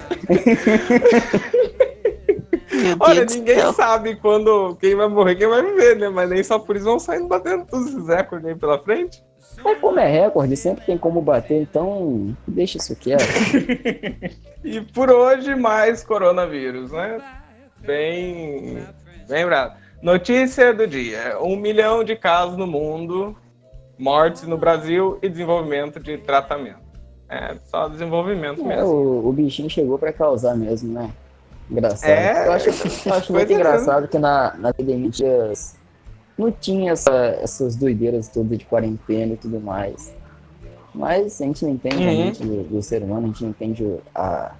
Olha, 2.99 3.25
ninguém 3.25 3.59
céu. 3.59 3.73
sabe 3.73 4.15
quando 4.15 4.75
quem 4.77 4.95
vai 4.95 5.07
morrer, 5.07 5.35
quem 5.35 5.47
vai 5.47 5.61
viver, 5.61 5.97
né? 5.97 6.09
Mas 6.09 6.29
nem 6.29 6.43
só 6.43 6.57
por 6.57 6.75
isso 6.75 6.85
vão 6.85 6.97
saindo 6.97 7.27
batendo 7.27 7.65
todos 7.65 7.87
esses 7.87 8.07
recordes 8.07 8.47
aí 8.47 8.55
pela 8.55 8.79
frente. 8.79 9.21
Mas 9.63 9.79
como 9.79 9.99
é 9.99 10.07
recorde, 10.07 10.57
sempre 10.57 10.85
tem 10.85 10.97
como 10.97 11.21
bater, 11.21 11.61
então 11.61 12.35
deixa 12.47 12.77
isso 12.77 12.95
quieto. 12.95 13.23
E 14.63 14.79
por 14.79 15.11
hoje, 15.11 15.55
mais 15.55 16.05
coronavírus, 16.05 16.89
né? 16.91 17.21
Bem. 17.79 18.81
Bem 19.27 19.45
bravo. 19.45 19.75
Notícia 20.01 20.73
do 20.73 20.87
dia: 20.87 21.37
um 21.41 21.57
milhão 21.57 22.01
de 22.01 22.15
casos 22.15 22.55
no 22.57 22.65
mundo, 22.65 23.35
mortes 23.97 24.43
no 24.43 24.57
Brasil 24.57 25.19
e 25.21 25.27
desenvolvimento 25.27 25.99
de 25.99 26.17
tratamento. 26.17 26.83
É, 27.29 27.55
só 27.65 27.89
desenvolvimento 27.89 28.61
É, 28.61 28.63
mesmo. 28.63 28.87
o, 28.87 29.29
o 29.29 29.33
bichinho 29.33 29.69
chegou 29.69 29.97
pra 29.97 30.13
causar 30.13 30.55
mesmo, 30.55 30.93
né? 30.93 31.09
Engraçado. 31.69 32.09
É, 32.09 32.47
eu 32.47 32.51
acho, 32.53 32.69
eu 32.69 33.13
acho 33.13 33.33
muito 33.33 33.51
é. 33.51 33.55
engraçado 33.55 34.07
que 34.07 34.19
na, 34.19 34.53
na 34.57 34.69
epidemia 34.69 35.09
não 36.37 36.51
tinha 36.51 36.91
essa- 36.93 37.37
essas 37.41 37.75
doideiras 37.75 38.27
todas 38.27 38.57
de 38.57 38.65
quarentena 38.65 39.33
e 39.33 39.37
tudo 39.37 39.59
mais. 39.59 40.13
Mas 40.93 41.41
a 41.41 41.45
gente 41.45 41.65
não 41.65 41.71
entende 41.73 41.97
Uhum. 41.97 42.09
a 42.09 42.11
mente 42.25 42.43
do, 42.43 42.63
do 42.63 42.81
ser 42.81 43.01
humano, 43.01 43.23
a 43.25 43.27
gente 43.27 43.43
não 43.43 43.49
entende 43.49 43.97
a, 44.13 44.51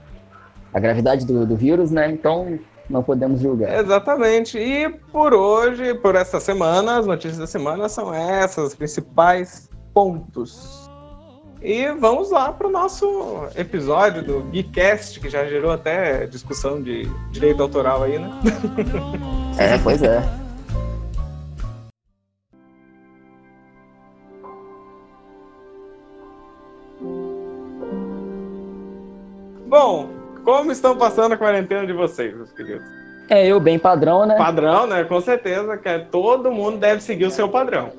a 0.73 0.79
gravidade 0.79 1.25
do, 1.25 1.45
do 1.45 1.55
vírus, 1.55 1.91
né? 1.91 2.09
Então 2.11 2.57
não 2.89 3.03
podemos 3.03 3.39
julgar. 3.39 3.79
Exatamente. 3.79 4.57
E 4.57 4.89
por 5.11 5.33
hoje, 5.33 5.93
por 5.95 6.15
essa 6.15 6.39
semana, 6.39 6.97
as 6.97 7.05
notícias 7.05 7.37
da 7.37 7.47
semana 7.47 7.87
são 7.87 8.13
essas, 8.13 8.69
os 8.69 8.75
principais 8.75 9.69
pontos. 9.93 10.89
E 11.61 11.89
vamos 11.93 12.29
lá 12.29 12.51
para 12.51 12.67
o 12.67 12.71
nosso 12.71 13.05
episódio 13.55 14.21
do 14.21 14.41
Geekcast, 14.51 15.19
que 15.21 15.29
já 15.29 15.45
gerou 15.45 15.71
até 15.71 16.25
discussão 16.27 16.81
de 16.81 17.07
direito 17.31 17.61
autoral 17.63 18.03
aí, 18.03 18.19
né? 18.19 18.29
É, 19.57 19.77
pois 19.77 20.03
é. 20.03 20.21
Bom, 29.73 30.07
como 30.45 30.71
estão 30.71 30.95
passando 30.95 31.33
a 31.33 31.37
quarentena 31.37 31.83
de 31.83 31.93
vocês, 31.93 32.31
meus 32.35 32.51
queridos? 32.51 32.83
É 33.27 33.47
eu 33.47 33.59
bem 33.59 33.79
padrão, 33.79 34.23
né? 34.23 34.35
Padrão, 34.37 34.85
né? 34.85 35.03
Com 35.03 35.19
certeza 35.19 35.75
que 35.77 35.89
é- 35.89 35.97
todo 35.97 36.51
mundo 36.51 36.77
deve 36.77 37.01
seguir 37.01 37.25
o 37.25 37.31
seu 37.31 37.49
padrão. 37.49 37.89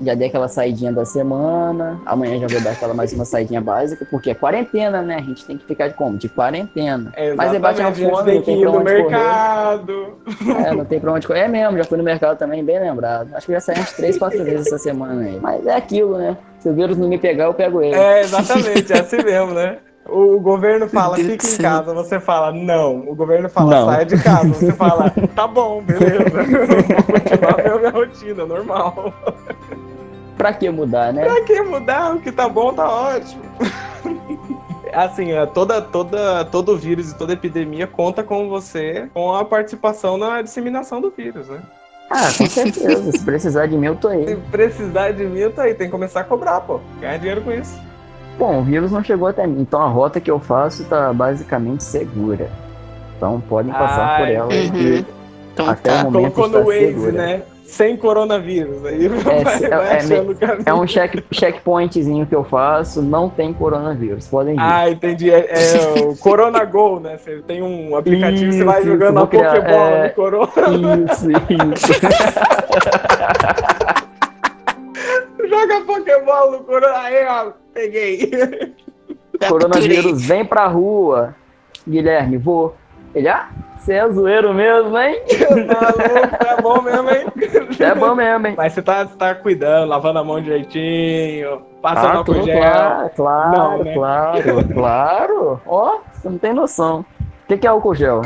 Já 0.00 0.14
dei 0.14 0.28
aquela 0.28 0.48
saidinha 0.48 0.90
da 0.90 1.04
semana. 1.04 2.00
Amanhã 2.06 2.38
já 2.40 2.46
vou 2.46 2.62
dar 2.62 2.70
aquela 2.70 2.94
mais 2.94 3.12
uma 3.12 3.26
saidinha 3.26 3.60
básica, 3.60 4.06
porque 4.10 4.30
é 4.30 4.34
quarentena, 4.34 5.02
né? 5.02 5.16
A 5.16 5.20
gente 5.20 5.44
tem 5.44 5.58
que 5.58 5.66
ficar 5.66 5.88
de 5.88 5.94
como? 5.94 6.16
De 6.16 6.26
quarentena. 6.26 7.12
Mas 7.36 7.50
aí 7.52 7.58
bate 7.58 7.80
uma 7.82 7.90
Exatamente, 7.90 7.90
a 7.90 7.92
gente 7.92 8.10
fome, 8.10 8.24
tem 8.24 8.34
não 8.36 8.40
que 8.40 8.46
tem 8.46 8.56
ir 8.56 8.62
pra 8.62 8.70
no 8.70 8.78
onde 8.78 8.84
correr. 8.90 9.02
mercado. 9.02 10.18
É, 10.66 10.74
não 10.74 10.84
tem 10.86 11.00
pra 11.00 11.12
onde 11.12 11.26
correr. 11.26 11.40
É 11.40 11.48
mesmo, 11.48 11.76
já 11.76 11.84
fui 11.84 11.98
no 11.98 12.04
mercado 12.04 12.38
também, 12.38 12.64
bem 12.64 12.80
lembrado. 12.80 13.28
Acho 13.34 13.44
que 13.44 13.52
já 13.52 13.60
saí 13.60 13.78
uns 13.78 13.92
três, 13.92 14.16
quatro 14.16 14.42
vezes 14.42 14.68
essa 14.68 14.78
semana 14.78 15.20
aí. 15.20 15.38
Mas 15.38 15.66
é 15.66 15.74
aquilo, 15.76 16.16
né? 16.16 16.38
Se 16.60 16.70
o 16.70 16.72
vírus 16.72 16.96
não 16.96 17.08
me 17.08 17.18
pegar, 17.18 17.44
eu 17.44 17.52
pego 17.52 17.82
ele. 17.82 17.94
É, 17.94 18.20
exatamente, 18.22 18.90
é 18.90 19.00
assim 19.00 19.22
mesmo, 19.22 19.52
né? 19.52 19.76
O, 20.06 20.36
o 20.36 20.40
governo 20.40 20.88
fala, 20.88 21.16
fica 21.16 21.46
em 21.46 21.48
céu. 21.48 21.62
casa, 21.62 21.94
você 21.94 22.18
fala, 22.18 22.52
não. 22.52 23.08
O 23.08 23.14
governo 23.14 23.48
fala, 23.48 23.70
Não. 23.70 23.86
saia 23.86 24.04
de 24.06 24.22
casa, 24.22 24.48
você 24.48 24.72
fala, 24.74 25.12
tá 25.36 25.46
bom, 25.46 25.82
beleza. 25.82 26.24
Vou 27.06 27.20
continuar 27.20 27.60
a 27.74 27.78
minha 27.78 27.90
rotina, 27.90 28.44
normal. 28.46 29.12
Pra 30.36 30.52
que 30.52 30.68
mudar, 30.70 31.12
né? 31.12 31.24
Pra 31.24 31.42
que 31.44 31.60
mudar? 31.62 32.14
O 32.16 32.20
que 32.20 32.32
tá 32.32 32.48
bom, 32.48 32.72
tá 32.72 32.88
ótimo. 32.88 33.42
Assim, 34.92 35.30
é, 35.30 35.46
toda, 35.46 35.80
toda, 35.80 36.44
todo 36.46 36.76
vírus 36.76 37.12
e 37.12 37.14
toda 37.16 37.32
epidemia 37.34 37.86
conta 37.86 38.24
com 38.24 38.48
você, 38.48 39.08
com 39.14 39.32
a 39.32 39.44
participação 39.44 40.16
na 40.16 40.42
disseminação 40.42 41.00
do 41.00 41.10
vírus, 41.10 41.46
né? 41.46 41.60
Ah, 42.10 42.26
com 42.36 42.46
certeza. 42.46 43.12
Se 43.12 43.20
precisar 43.24 43.66
de 43.66 43.76
mim, 43.76 43.86
eu 43.86 43.94
tô 43.94 44.08
Se 44.10 44.16
aí. 44.16 44.36
precisar 44.50 45.12
de 45.12 45.24
mim, 45.24 45.48
tá 45.50 45.62
aí, 45.62 45.74
tem 45.74 45.86
que 45.86 45.92
começar 45.92 46.22
a 46.22 46.24
cobrar, 46.24 46.60
pô. 46.62 46.80
Ganhar 47.00 47.18
dinheiro 47.18 47.40
com 47.42 47.52
isso. 47.52 47.78
Bom, 48.40 48.60
o 48.60 48.62
vírus 48.62 48.90
não 48.90 49.04
chegou 49.04 49.28
até 49.28 49.46
mim, 49.46 49.60
então 49.60 49.82
a 49.82 49.86
rota 49.86 50.18
que 50.18 50.30
eu 50.30 50.40
faço 50.40 50.82
tá 50.84 51.12
basicamente 51.12 51.84
segura. 51.84 52.48
Então 53.18 53.38
podem 53.46 53.70
passar 53.70 54.16
por 54.16 54.24
Ai, 54.24 54.34
ela. 54.34 54.46
Uhum. 54.46 54.70
que 54.70 55.04
Então 55.52 55.68
Até 55.68 55.90
tá. 55.90 56.08
o 56.08 56.10
momento 56.10 56.32
Colocou 56.32 56.48
no 56.48 56.58
está 56.70 56.80
Waze, 56.80 56.86
segura. 56.86 57.12
né? 57.12 57.42
Sem 57.66 57.96
coronavírus. 57.98 58.82
Aí 58.84 59.08
vai, 59.08 59.36
é- 59.36 59.44
vai 59.68 59.92
é 59.92 59.96
achando 59.98 60.32
o 60.32 60.34
caminho. 60.34 60.62
É 60.64 60.72
um 60.72 60.86
check, 60.86 61.22
checkpointzinho 61.30 62.24
que 62.26 62.34
eu 62.34 62.42
faço, 62.42 63.02
não 63.02 63.28
tem 63.28 63.52
coronavírus. 63.52 64.26
Podem 64.26 64.54
ir. 64.54 64.58
Ah, 64.58 64.88
entendi. 64.90 65.30
É, 65.30 65.46
é 65.52 66.00
o 66.02 66.16
Corona 66.16 66.64
Go, 66.64 66.98
né? 66.98 67.18
Você 67.18 67.42
tem 67.46 67.62
um 67.62 67.94
aplicativo, 67.94 68.52
você 68.52 68.64
vai 68.64 68.80
Isso, 68.80 68.88
jogando 68.90 69.14
vou 69.16 69.24
a 69.24 69.28
criar, 69.28 69.54
Pokébola 69.54 69.90
é. 69.90 70.08
no 70.08 70.14
Corona. 70.14 70.50
Isso, 71.12 71.30
isso. 71.30 72.00
Joga 75.60 75.76
a 75.76 75.80
Pokébola 75.82 76.50
no 76.52 76.64
Corona. 76.64 76.98
Aí, 76.98 77.26
ó, 77.26 77.52
peguei. 77.74 78.30
Coronavírus, 79.48 80.22
vem 80.26 80.44
pra 80.44 80.66
rua. 80.66 81.34
Guilherme, 81.88 82.36
vou. 82.38 82.74
Ele, 83.14 83.28
ah, 83.28 83.48
você 83.78 83.94
é 83.94 84.08
zoeiro 84.10 84.54
mesmo, 84.54 84.96
hein? 84.98 85.20
Maluco, 85.66 86.44
é 86.46 86.62
bom 86.62 86.82
mesmo, 86.82 87.10
hein? 87.10 87.26
Você 87.68 87.84
é 87.84 87.94
bom 87.94 88.14
mesmo, 88.14 88.46
hein? 88.46 88.54
Mas 88.56 88.72
você 88.72 88.82
tá, 88.82 89.04
tá 89.06 89.34
cuidando, 89.34 89.88
lavando 89.88 90.18
a 90.18 90.24
mão 90.24 90.40
direitinho, 90.40 91.62
passando 91.82 92.12
Ah, 92.12 92.16
álcool 92.18 92.42
gel. 92.42 92.58
claro, 92.60 93.10
claro, 93.16 93.56
Não, 93.58 93.84
né? 93.84 93.94
claro, 93.94 94.68
claro. 94.74 95.60
Ó, 95.66 95.98
você 96.12 96.28
não 96.28 96.38
tem 96.38 96.52
noção. 96.52 97.04
O 97.44 97.46
que, 97.48 97.56
que 97.58 97.66
é 97.66 97.70
álcool 97.70 97.94
gel? 97.94 98.22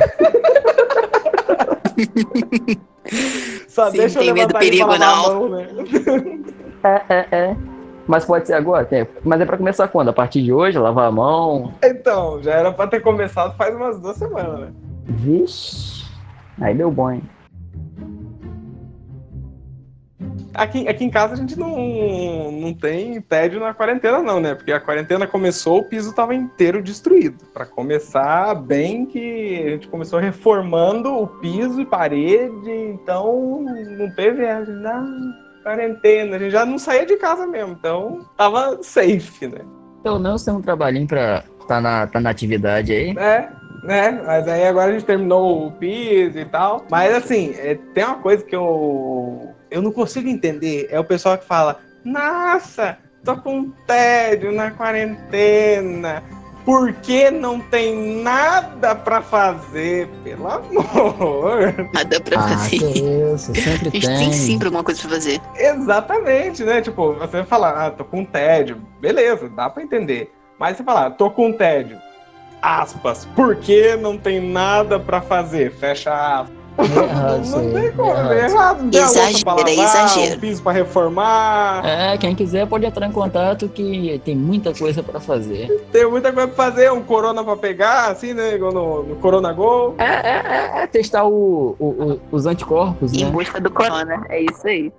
Só 3.69 3.91
Sim, 3.91 3.99
deixa 3.99 4.19
eu 4.19 4.25
tem 4.25 4.35
medo 4.35 4.53
do 4.53 4.57
e 4.57 4.61
perigo, 4.61 4.97
não. 4.99 5.23
mão, 5.27 5.49
né? 5.51 5.67
É, 6.85 7.03
é, 7.09 7.27
é. 7.33 7.57
Mas 8.07 8.25
pode 8.25 8.47
ser 8.47 8.53
agora? 8.53 8.85
Tem. 8.85 9.07
Mas 9.25 9.41
é 9.41 9.47
pra 9.47 9.57
começar 9.57 9.89
quando? 9.89 10.11
A 10.11 10.13
partir 10.13 10.43
de 10.43 10.53
hoje? 10.53 10.79
Lavar 10.79 11.09
a 11.09 11.11
mão? 11.11 11.73
Então, 11.83 12.43
já 12.43 12.53
era 12.53 12.71
pra 12.71 12.87
ter 12.87 13.01
começado 13.01 13.57
faz 13.57 13.75
umas 13.75 13.99
duas 13.99 14.17
semanas, 14.17 14.61
né? 14.61 14.73
Vixe. 15.07 16.05
Aí 16.61 16.75
deu 16.75 16.91
bom, 16.91 17.11
hein? 17.11 17.23
Aqui, 20.53 20.87
aqui 20.87 21.05
em 21.05 21.11
casa 21.11 21.33
a 21.35 21.37
gente 21.37 21.59
não, 21.59 22.53
não 22.53 22.73
tem 22.73 23.21
tédio 23.21 23.59
na 23.59 23.75
quarentena, 23.75 24.23
não, 24.23 24.39
né? 24.39 24.55
Porque 24.55 24.71
a 24.71 24.79
quarentena 24.79 25.27
começou, 25.27 25.81
o 25.81 25.89
piso 25.89 26.15
tava 26.15 26.33
inteiro 26.33 26.81
destruído. 26.81 27.45
Pra 27.53 27.67
começar 27.67 28.55
bem 28.55 29.05
que 29.05 29.65
a 29.67 29.71
gente 29.71 29.89
começou 29.89 30.21
reformando 30.21 31.13
o 31.13 31.27
piso 31.27 31.81
e 31.81 31.87
parede, 31.87 32.71
então 32.71 33.63
não 33.99 34.09
teve 34.15 34.47
ah, 34.47 34.63
quarentena, 35.65 36.37
a 36.37 36.39
gente 36.39 36.53
já 36.53 36.67
não 36.67 36.79
saía 36.79 37.07
de 37.07 37.17
casa 37.17 37.47
mesmo, 37.47 37.73
então 37.73 38.21
tava 38.37 38.79
safe, 38.83 39.49
né? 39.49 39.61
Pelo 40.03 40.19
menos 40.19 40.45
tem 40.45 40.53
um 40.53 40.61
trabalhinho 40.61 41.07
pra 41.07 41.43
tá 41.67 41.81
na, 41.81 42.07
tá 42.07 42.21
na 42.21 42.31
atividade 42.31 42.93
aí. 42.93 43.17
É, 43.17 43.49
né? 43.83 44.23
Mas 44.25 44.47
aí 44.47 44.67
agora 44.67 44.91
a 44.91 44.93
gente 44.93 45.07
terminou 45.07 45.67
o 45.67 45.73
piso 45.73 46.39
e 46.39 46.45
tal. 46.45 46.85
Mas 46.91 47.15
assim, 47.15 47.55
é, 47.57 47.79
tem 47.95 48.05
uma 48.05 48.17
coisa 48.17 48.45
que 48.45 48.55
eu, 48.55 49.55
eu 49.71 49.81
não 49.81 49.91
consigo 49.91 50.29
entender. 50.29 50.89
É 50.91 51.01
o 51.01 51.05
pessoal 51.05 51.39
que 51.39 51.47
fala, 51.47 51.81
nossa, 52.05 52.99
tô 53.25 53.35
com 53.37 53.71
tédio 53.87 54.53
na 54.53 54.71
quarentena. 54.71 56.23
Porque 56.65 57.31
não 57.31 57.61
tem 57.61 58.23
nada 58.23 58.95
pra 58.95 59.21
fazer, 59.21 60.09
pelo 60.25 60.49
amor. 60.51 61.75
Nada 61.93 62.21
pra 62.21 62.39
Ah, 62.39 62.49
fazer. 62.49 62.79
que 62.79 63.01
isso, 63.35 63.55
sempre 63.55 63.89
A 63.89 63.93
gente 63.93 64.07
tem. 64.07 64.19
tem 64.19 64.33
sempre 64.33 64.67
alguma 64.69 64.83
coisa 64.83 65.01
pra 65.03 65.11
fazer. 65.11 65.41
Exatamente, 65.57 66.65
né? 66.65 66.81
Tipo, 66.81 67.13
você 67.15 67.37
vai 67.39 67.45
falar, 67.45 67.87
ah, 67.87 67.91
tô 67.91 68.05
com 68.05 68.25
tédio. 68.25 68.81
Beleza, 69.01 69.49
dá 69.51 69.69
pra 69.69 69.83
entender. 69.83 70.33
Mas 70.59 70.77
você 70.77 70.85
falar, 70.85 71.11
tô 71.11 71.31
com 71.31 71.53
tédio. 71.53 71.99
Aspas, 72.63 73.29
porque 73.37 73.95
não 73.97 74.17
tem 74.17 74.41
nada 74.41 74.99
pra 74.99 75.21
fazer? 75.21 75.71
Fecha 75.73 76.13
aspas. 76.41 76.54
É 76.77 76.83
errado 76.83 77.47
não 77.51 77.59
aí, 77.61 77.73
tem 77.73 77.85
é 77.87 77.91
como, 77.93 78.11
é 78.33 78.45
errado. 78.49 78.83
Não 78.83 78.91
tem 78.91 79.01
a 79.01 79.05
louça 79.05 79.21
pra 79.23 79.31
Exagera, 79.31 79.51
lavar, 79.51 79.69
exagera. 79.69 80.37
um 80.37 80.41
piso 80.41 80.63
pra 80.63 80.73
reformar. 80.73 81.87
É, 81.87 82.19
quem 82.19 82.35
quiser 82.35 82.67
pode 82.67 82.85
entrar 82.85 83.07
em 83.07 83.13
contato 83.13 83.69
que 83.69 84.21
tem 84.25 84.35
muita 84.35 84.75
coisa 84.75 85.03
pra 85.03 85.21
fazer. 85.21 85.69
Tem 85.93 86.09
muita 86.11 86.33
coisa 86.33 86.49
pra 86.49 86.65
fazer, 86.65 86.91
um 86.93 87.03
corona 87.03 87.45
pra 87.45 87.57
pegar, 87.57 88.09
assim, 88.11 88.35
né? 88.35 88.55
Igual 88.55 88.73
no, 88.73 89.03
no 89.05 89.17
Corona 89.17 89.53
Go. 89.53 89.95
É, 89.99 90.05
é, 90.05 90.43
é, 90.79 90.83
é 90.83 90.87
testar 90.87 91.25
o, 91.25 91.77
o- 91.79 91.85
o- 91.87 92.21
os 92.33 92.47
anticorpos, 92.47 93.13
Em 93.13 93.25
né? 93.25 93.31
busca 93.31 93.61
do 93.61 93.71
corona. 93.71 94.25
É 94.29 94.41
isso 94.41 94.67
aí. 94.67 94.93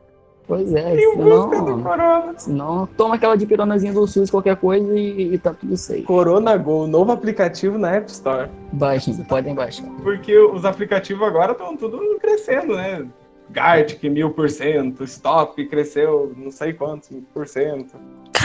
Pois 0.47 0.73
é, 0.73 0.95
do 0.95 1.81
corona. 1.81 2.33
senão 2.37 2.87
toma 2.95 3.15
aquela 3.15 3.35
de 3.35 3.45
pironazinha 3.45 3.93
do 3.93 4.05
SUS, 4.05 4.29
qualquer 4.29 4.55
coisa 4.55 4.93
e, 4.97 5.33
e 5.33 5.37
tá 5.39 5.53
tudo 5.53 5.75
safe. 5.75 6.03
Corona 6.03 6.55
Go, 6.55 6.85
novo 6.85 7.11
aplicativo 7.11 7.77
na 7.77 7.95
App 7.95 8.11
Store. 8.11 8.49
Baixem, 8.71 9.15
podem 9.23 9.55
baixar. 9.55 9.87
Porque 10.03 10.37
os 10.37 10.63
aplicativos 10.63 11.27
agora 11.27 11.53
estão 11.53 11.75
tudo 11.75 11.99
crescendo, 12.19 12.75
né? 12.75 13.07
Gartic, 13.49 14.03
mil 14.03 14.31
por 14.31 14.49
cento, 14.49 15.03
Stop 15.03 15.63
cresceu 15.67 16.33
não 16.35 16.51
sei 16.51 16.73
quantos 16.73 17.09
por 17.33 17.47
cento. 17.47 17.95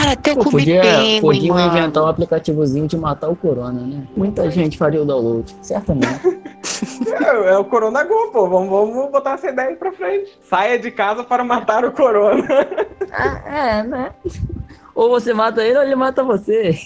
Cara, 0.01 0.13
até 0.13 0.33
o 0.33 0.37
Pô, 0.37 0.51
podia, 0.51 0.81
Penguin, 0.81 1.21
podiam 1.21 1.57
mano. 1.57 1.77
inventar 1.77 2.03
um 2.03 2.07
aplicativozinho 2.07 2.89
de 2.89 2.97
matar 2.97 3.29
o 3.29 3.37
corona, 3.37 3.83
né? 3.83 4.03
Muita 4.17 4.51
gente 4.51 4.79
faria 4.79 5.03
o 5.03 5.05
download, 5.05 5.55
certamente. 5.61 6.41
É, 7.07 7.53
é 7.53 7.59
o 7.59 7.65
Corona 7.65 8.05
Go, 8.05 8.31
pô. 8.31 8.49
Vamos, 8.49 8.71
vamos 8.71 9.11
botar 9.11 9.33
essa 9.33 9.49
ideia 9.49 9.69
aí 9.71 9.77
pra 9.77 9.93
frente. 9.93 10.39
Saia 10.43 10.79
de 10.79 10.91
casa 10.91 11.25
para 11.25 11.43
matar 11.43 11.85
o 11.85 11.93
corona. 11.93 12.47
ah, 13.13 13.79
é, 13.79 13.83
né? 13.83 14.11
Ou 14.95 15.11
você 15.11 15.35
mata 15.35 15.63
ele 15.63 15.79
ou 15.79 15.85
ele 15.85 15.97
mata 15.97 16.23
você. 16.23 16.69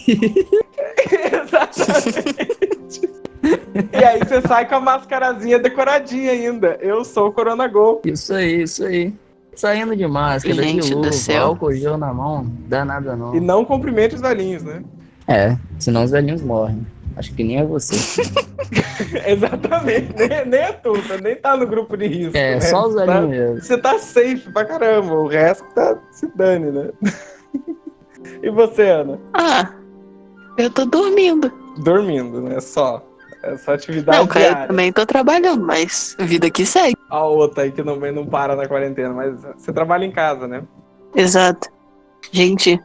Exatamente. 1.43 3.11
e 3.93 4.05
aí 4.05 4.19
você 4.21 4.41
sai 4.43 4.69
com 4.69 4.77
a 4.77 4.81
mascarazinha 4.81 5.59
decoradinha 5.59 6.33
ainda. 6.33 6.79
Eu 6.81 7.05
sou 7.05 7.29
o 7.29 7.33
Corona 7.33 7.67
Go. 7.69 8.01
Isso 8.05 8.33
aí, 8.35 8.63
isso 8.63 8.85
aí. 8.85 9.13
Saindo 9.57 9.95
de 9.97 10.07
máscara, 10.07 10.55
Gente 10.63 10.85
de 10.87 10.91
do 10.91 10.99
luva, 10.99 11.13
céu. 11.13 11.47
álcool 11.47 11.73
gel 11.73 11.97
na 11.99 12.13
mão, 12.13 12.47
dá 12.69 12.85
nada 12.85 13.15
não. 13.17 13.35
E 13.35 13.41
não 13.41 13.65
cumprimente 13.65 14.15
os 14.15 14.21
velhinhos, 14.21 14.63
né? 14.63 14.83
É, 15.27 15.57
senão 15.79 16.05
os 16.05 16.11
velhinhos 16.11 16.43
morrem. 16.43 16.87
Acho 17.17 17.33
que 17.35 17.45
nem 17.45 17.59
é 17.59 17.65
você. 17.65 17.95
Exatamente. 19.27 20.13
Nem, 20.17 20.45
nem 20.47 20.61
é 20.61 20.73
tu, 20.73 20.93
tá? 21.07 21.17
nem 21.23 21.37
tá 21.37 21.57
no 21.57 21.67
grupo 21.67 21.97
de 21.97 22.07
risco. 22.07 22.37
É, 22.37 22.55
né? 22.55 22.61
só 22.61 22.89
os 22.89 22.95
Tá- 22.95 23.05
velhinhos 23.07 23.31
mesmo. 23.31 23.63
Você 23.63 23.79
tá 23.79 23.99
safe 23.99 24.51
pra 24.53 24.65
caramba, 24.65 25.15
o 25.15 25.29
resto 25.29 25.65
tá 25.75 25.97
se 26.11 26.27
dane, 26.37 26.71
né? 26.71 26.91
e 28.43 28.51
você, 28.51 28.83
Ana? 28.91 29.19
Ah, 29.33 29.73
eu 30.59 30.69
tô 30.71 30.85
dormindo. 30.85 31.53
Dormindo, 31.79 32.41
né? 32.41 32.61
Só. 32.61 33.05
É 33.47 33.57
só 33.59 33.75
atividade 33.75 34.19
Não, 34.19 34.27
cara, 34.27 34.63
eu 34.63 34.69
também 34.69 34.93
tô 34.93 35.05
trabalhando, 35.05 35.65
mas 35.65 36.17
a 36.19 36.25
vida 36.25 36.51
que 36.51 36.65
segue. 36.65 36.97
A 37.11 37.25
outra 37.25 37.65
aí 37.65 37.73
que 37.73 37.83
não, 37.83 37.97
não 37.97 38.27
para 38.27 38.57
na 38.57 38.67
quarentena, 38.67 39.13
mas 39.13 39.35
você 39.57 39.73
trabalha 39.73 40.05
em 40.05 40.11
casa, 40.11 40.49
né? 40.49 40.63
Exato. 41.15 41.69
Gente, 42.33 42.81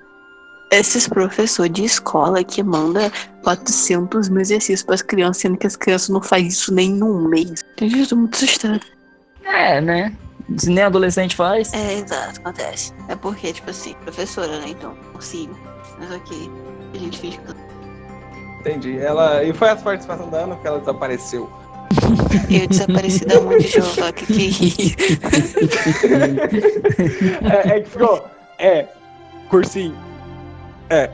esses 0.69 1.07
professores 1.07 1.71
de 1.71 1.85
escola 1.85 2.43
que 2.43 2.61
manda 2.61 3.11
400 3.43 4.27
mil 4.29 4.41
exercícios 4.41 4.83
pras 4.83 5.01
crianças, 5.01 5.37
sendo 5.37 5.57
que 5.57 5.65
as 5.65 5.75
crianças 5.75 6.09
não 6.09 6.21
fazem 6.21 6.47
isso 6.47 6.73
nem 6.73 6.91
num 6.91 7.27
mês. 7.27 7.63
Gente, 7.79 7.99
eu 7.99 8.07
tô 8.07 8.15
muito 8.17 8.35
assustada. 8.35 8.81
É, 9.45 9.79
né? 9.79 10.15
Se 10.57 10.69
nem 10.69 10.83
adolescente 10.83 11.35
faz. 11.35 11.71
É, 11.73 11.99
exato, 11.99 12.39
acontece. 12.39 12.93
É 13.07 13.15
porque, 13.15 13.53
tipo 13.53 13.69
assim, 13.69 13.93
professora, 14.03 14.59
né? 14.59 14.65
Então, 14.69 14.95
consigo. 15.13 15.57
Mas 15.97 16.11
ok, 16.11 16.51
a 16.93 16.97
gente 16.97 17.17
fica. 17.19 17.55
Entendi. 18.59 18.99
Ela... 18.99 19.43
E 19.43 19.53
foi 19.53 19.69
a 19.69 19.75
participação 19.75 20.29
da 20.29 20.39
Ana 20.39 20.55
porque 20.55 20.67
ela 20.67 20.79
desapareceu. 20.79 21.49
Eu 22.49 22.67
desapareci 22.67 23.25
da 23.25 23.41
mão 23.41 23.57
de 23.57 23.67
Jeová, 23.67 24.11
que 24.11 24.25
que 24.25 24.95
é 27.41 27.71
é, 27.73 27.77
é 27.77 27.81
que 27.81 27.89
ficou. 27.89 28.25
É. 28.59 28.85
Cursinho. 29.49 29.95
É. 30.89 31.09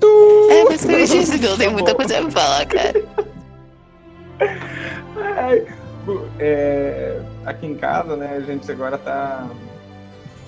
Tu... 0.00 0.48
É, 0.50 0.64
mas 0.64 0.84
que 0.84 1.46
eu 1.46 1.56
tenho 1.56 1.70
Tá 1.70 1.76
muita 1.76 1.94
coisa 1.94 2.20
pra 2.22 2.30
falar, 2.30 2.66
cara. 2.66 3.04
Ai, 5.16 5.66
é, 6.38 7.20
aqui 7.46 7.66
em 7.66 7.76
casa, 7.76 8.16
né, 8.16 8.34
a 8.36 8.40
gente 8.40 8.70
agora 8.70 8.98
tá. 8.98 9.48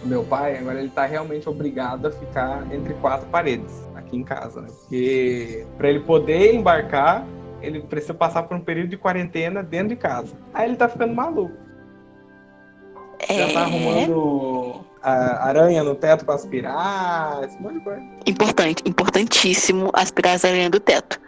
O 0.02 0.06
meu 0.06 0.24
pai, 0.24 0.58
agora 0.58 0.80
ele 0.80 0.90
tá 0.90 1.06
realmente 1.06 1.48
obrigado 1.48 2.06
a 2.06 2.10
ficar 2.10 2.66
entre 2.72 2.92
quatro 2.94 3.26
paredes 3.28 3.72
aqui 4.14 4.20
em 4.20 4.24
casa, 4.24 4.60
né? 4.60 4.68
Porque 4.68 5.66
para 5.76 5.88
ele 5.90 6.00
poder 6.00 6.54
embarcar, 6.54 7.26
ele 7.60 7.80
precisa 7.80 8.14
passar 8.14 8.44
por 8.44 8.56
um 8.56 8.60
período 8.60 8.88
de 8.88 8.96
quarentena 8.96 9.62
dentro 9.62 9.88
de 9.88 9.96
casa. 9.96 10.34
Aí 10.52 10.68
ele 10.68 10.76
tá 10.76 10.88
ficando 10.88 11.14
maluco. 11.14 11.54
Já 13.28 13.52
tá 13.52 13.60
É 13.60 13.64
arrumando 13.64 14.84
a 15.02 15.46
aranha 15.46 15.82
no 15.82 15.94
teto 15.94 16.24
pra 16.24 16.34
aspirar, 16.34 17.42
esse 17.44 17.60
monte 17.60 17.74
de 17.74 17.80
coisa. 17.80 18.02
importante, 18.26 18.82
importantíssimo 18.86 19.90
aspirar 19.92 20.34
as 20.34 20.44
aranhas 20.44 20.70
do 20.70 20.80
teto. 20.80 21.20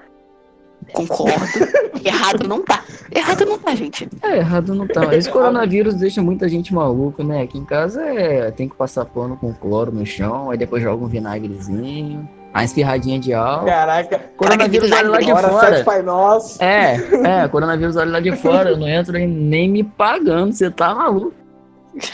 Concordo. 0.92 1.34
Errado 2.04 2.46
não 2.46 2.62
tá. 2.62 2.84
Errado 3.10 3.44
não 3.44 3.58
tá, 3.58 3.74
gente. 3.74 4.08
É, 4.22 4.38
errado 4.38 4.74
não 4.74 4.86
tá. 4.86 5.14
Esse 5.14 5.28
coronavírus 5.28 5.94
deixa 5.94 6.22
muita 6.22 6.48
gente 6.48 6.72
maluca, 6.72 7.24
né? 7.24 7.42
Aqui 7.42 7.58
em 7.58 7.64
casa 7.64 8.02
é, 8.02 8.50
tem 8.52 8.68
que 8.68 8.76
passar 8.76 9.04
pano 9.04 9.36
com 9.36 9.52
cloro 9.52 9.90
no 9.90 10.06
chão, 10.06 10.50
aí 10.50 10.58
depois 10.58 10.82
joga 10.82 11.04
um 11.04 11.08
vinagrezinho, 11.08 12.28
a 12.56 12.64
espirradinha 12.64 13.18
de 13.18 13.34
álcool. 13.34 13.66
Caraca, 13.66 14.18
Coronavírus 14.34 14.90
olha 14.90 15.08
lá 15.10 15.18
de 15.18 15.30
fora. 15.30 15.84
Pai 15.84 16.00
Nosso. 16.00 16.62
É, 16.62 16.96
é, 17.44 17.48
coronavírus 17.52 17.96
olha 17.96 18.12
lá 18.12 18.20
de 18.20 18.34
fora, 18.34 18.70
eu 18.70 18.78
não 18.78 18.88
entro 18.88 19.12
nem 19.12 19.68
me 19.68 19.84
pagando, 19.84 20.54
você 20.54 20.70
tá 20.70 20.94
maluco. 20.94 21.34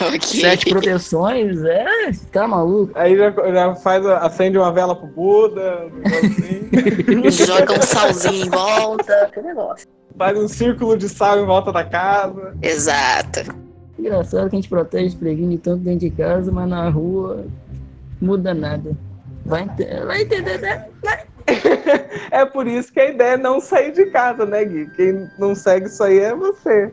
Ok. 0.00 0.20
Sete 0.20 0.68
proteções, 0.68 1.62
é, 1.64 2.10
tá 2.32 2.48
maluco. 2.48 2.92
Aí 2.96 3.16
já, 3.16 3.30
já 3.30 3.74
faz, 3.76 4.04
acende 4.04 4.58
uma 4.58 4.72
vela 4.72 4.96
pro 4.96 5.06
Buda, 5.06 5.86
um 5.86 5.98
negócio 5.98 6.26
assim. 6.26 7.30
Joga 7.46 7.78
um 7.78 7.82
salzinho 7.82 8.46
em 8.46 8.50
volta. 8.50 9.30
Que 9.32 9.40
negócio. 9.42 9.86
faz 10.18 10.36
um 10.36 10.48
círculo 10.48 10.96
de 10.96 11.08
sal 11.08 11.38
em 11.38 11.46
volta 11.46 11.72
da 11.72 11.84
casa. 11.84 12.56
Exato. 12.60 13.54
Engraçado 13.96 14.50
que 14.50 14.56
a 14.56 14.58
gente 14.58 14.68
protege 14.68 15.16
preguinho 15.16 15.56
tanto 15.58 15.84
dentro 15.84 16.00
de 16.00 16.10
casa, 16.10 16.50
mas 16.50 16.68
na 16.68 16.88
rua 16.88 17.44
muda 18.20 18.52
nada. 18.52 18.96
Vai, 19.44 19.66
vai 20.06 20.22
entender, 20.22 20.58
né? 20.58 20.86
É 22.30 22.44
por 22.44 22.66
isso 22.66 22.92
que 22.92 23.00
a 23.00 23.10
ideia 23.10 23.34
é 23.34 23.36
não 23.36 23.60
sair 23.60 23.92
de 23.92 24.06
casa, 24.06 24.46
né, 24.46 24.64
Gui? 24.64 24.88
Quem 24.96 25.28
não 25.38 25.54
segue 25.54 25.86
isso 25.86 26.02
aí 26.02 26.18
é 26.18 26.34
você. 26.34 26.92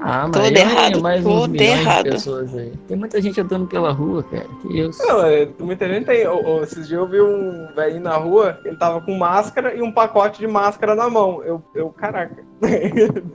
Ah, 0.00 0.28
mas 0.28 0.32
Todo 0.32 0.46
eu 0.46 0.56
errado, 0.56 1.00
mais 1.00 1.24
uns 1.24 1.40
todo 1.40 1.50
milhões 1.50 1.80
errado. 1.80 2.04
de 2.04 2.10
pessoas 2.10 2.54
aí. 2.54 2.72
Tem 2.88 2.96
muita 2.96 3.22
gente 3.22 3.40
andando 3.40 3.66
pela 3.66 3.92
rua, 3.92 4.22
cara. 4.24 4.46
Que 4.60 4.80
isso. 4.80 5.00
Não, 5.06 5.24
é, 5.24 5.48
muita 5.58 5.88
gente 5.88 6.04
tem. 6.04 6.26
Ô, 6.26 6.62
esses 6.62 6.88
dias 6.88 7.00
eu 7.00 7.06
vi 7.06 7.20
um 7.20 7.68
velhinho 7.74 8.02
na 8.02 8.16
rua, 8.16 8.58
ele 8.64 8.76
tava 8.76 9.00
com 9.00 9.16
máscara 9.16 9.74
e 9.74 9.80
um 9.80 9.92
pacote 9.92 10.40
de 10.40 10.46
máscara 10.46 10.94
na 10.94 11.08
mão. 11.08 11.42
Eu, 11.44 11.62
eu 11.74 11.88
caraca, 11.90 12.36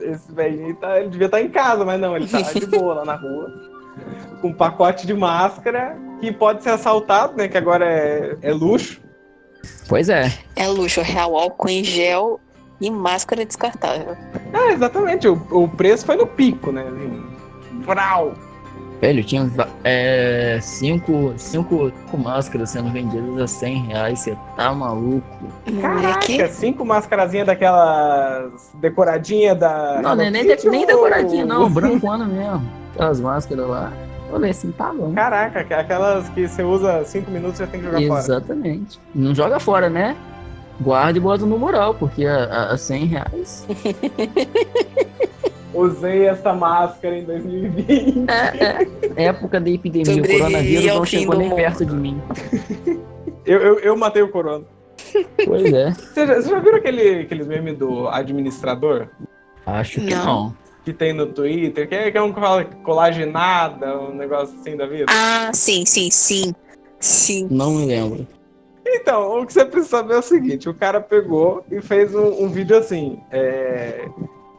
esse 0.00 0.30
velhinho 0.32 0.76
tá, 0.76 1.00
ele 1.00 1.08
devia 1.08 1.26
estar 1.26 1.40
em 1.40 1.48
casa, 1.48 1.84
mas 1.84 2.00
não, 2.00 2.16
ele 2.16 2.28
tá 2.28 2.40
de 2.42 2.66
boa 2.66 2.94
lá 2.94 3.04
na 3.04 3.16
rua. 3.16 3.50
Com 4.40 4.48
um 4.48 4.54
pacote 4.54 5.06
de 5.06 5.14
máscara 5.14 5.96
que 6.22 6.30
pode 6.30 6.62
ser 6.62 6.70
assaltado, 6.70 7.36
né? 7.36 7.48
Que 7.48 7.58
agora 7.58 7.84
é, 7.84 8.36
é 8.42 8.52
luxo. 8.52 9.00
Pois 9.88 10.08
é. 10.08 10.32
É 10.54 10.68
luxo, 10.68 11.02
real, 11.02 11.36
álcool 11.36 11.68
em 11.68 11.82
gel 11.82 12.38
e 12.80 12.88
máscara 12.92 13.44
descartável. 13.44 14.16
É, 14.52 14.72
exatamente. 14.72 15.26
O, 15.26 15.34
o 15.50 15.68
preço 15.68 16.06
foi 16.06 16.14
no 16.14 16.26
pico, 16.26 16.70
né? 16.70 16.84
Assim, 16.86 17.24
Vrau. 17.80 18.34
Velho, 19.00 19.24
tinha 19.24 19.50
é, 19.82 20.60
cinco, 20.62 21.34
cinco, 21.36 21.90
cinco 21.90 22.18
máscaras 22.18 22.70
sendo 22.70 22.92
vendidas 22.92 23.40
a 23.40 23.46
100 23.48 23.86
reais. 23.86 24.20
Você 24.20 24.38
tá 24.56 24.72
maluco? 24.72 25.26
Caraca, 25.80 26.48
cinco 26.48 26.84
mascarazinhas 26.84 27.48
daquelas 27.48 28.70
decoradinhas 28.74 29.58
da. 29.58 30.00
Não, 30.00 30.14
nem, 30.14 30.30
nem, 30.30 30.46
de- 30.46 30.68
nem 30.68 30.86
decoradinha, 30.86 31.44
não. 31.44 31.68
Brancona 31.68 32.26
mesmo. 32.26 32.62
Aquelas 32.94 33.20
máscaras 33.20 33.68
lá. 33.68 33.92
Falei 34.32 34.50
assim, 34.50 34.72
tá 34.72 34.90
bom. 34.94 35.12
Caraca, 35.12 35.60
aquelas 35.60 36.26
que 36.30 36.48
você 36.48 36.62
usa 36.62 37.04
cinco 37.04 37.30
minutos 37.30 37.58
já 37.58 37.66
tem 37.66 37.80
que 37.80 37.86
jogar 37.86 38.00
fora. 38.00 38.20
Exatamente. 38.20 38.98
Não 39.14 39.34
joga 39.34 39.60
fora, 39.60 39.90
né? 39.90 40.16
Guarda 40.80 41.18
e 41.18 41.20
bota 41.20 41.44
no 41.44 41.58
mural, 41.58 41.94
porque 41.94 42.24
a, 42.24 42.44
a, 42.44 42.72
a 42.72 42.78
100 42.78 43.04
reais. 43.04 43.66
Usei 45.74 46.28
essa 46.28 46.54
máscara 46.54 47.18
em 47.18 47.24
2020. 47.24 48.24
É, 48.30 48.86
é. 49.18 49.24
Época 49.26 49.60
da 49.60 49.68
epidemia, 49.68 50.12
o 50.12 50.16
Sobrevivi 50.16 50.38
coronavírus 50.38 50.86
não 50.86 51.04
chegou 51.04 51.36
nem 51.36 51.54
perto 51.54 51.84
de 51.84 51.94
mim. 51.94 52.18
Eu, 53.44 53.60
eu, 53.60 53.78
eu 53.80 53.96
matei 53.98 54.22
o 54.22 54.30
corona. 54.30 54.64
Pois 55.44 55.70
é. 55.74 55.90
Você 55.92 56.26
já, 56.26 56.34
você 56.36 56.48
já 56.48 56.58
viram 56.58 56.78
aquele, 56.78 57.20
aqueles 57.20 57.46
memes 57.46 57.76
do 57.76 58.08
administrador? 58.08 59.08
Acho 59.66 60.00
que 60.00 60.14
Não. 60.14 60.24
não. 60.24 60.61
Que 60.84 60.92
tem 60.92 61.12
no 61.12 61.26
Twitter, 61.26 61.88
que 61.88 61.94
é, 61.94 62.10
que 62.10 62.18
é 62.18 62.22
um 62.22 62.32
que 62.32 62.40
fala 62.40 62.64
colagenada, 62.82 63.98
um 63.98 64.14
negócio 64.14 64.58
assim 64.60 64.76
da 64.76 64.86
vida. 64.86 65.06
Ah, 65.08 65.50
sim, 65.52 65.84
sim, 65.86 66.10
sim. 66.10 66.54
Sim. 66.98 67.48
Não 67.50 67.70
me 67.72 67.86
lembro. 67.86 68.26
Então, 68.86 69.40
o 69.40 69.46
que 69.46 69.52
você 69.52 69.64
precisa 69.64 69.98
saber 69.98 70.14
é 70.14 70.18
o 70.18 70.22
seguinte: 70.22 70.68
o 70.68 70.74
cara 70.74 71.00
pegou 71.00 71.64
e 71.70 71.80
fez 71.80 72.14
um, 72.14 72.44
um 72.44 72.48
vídeo 72.48 72.76
assim. 72.76 73.20
é, 73.30 74.06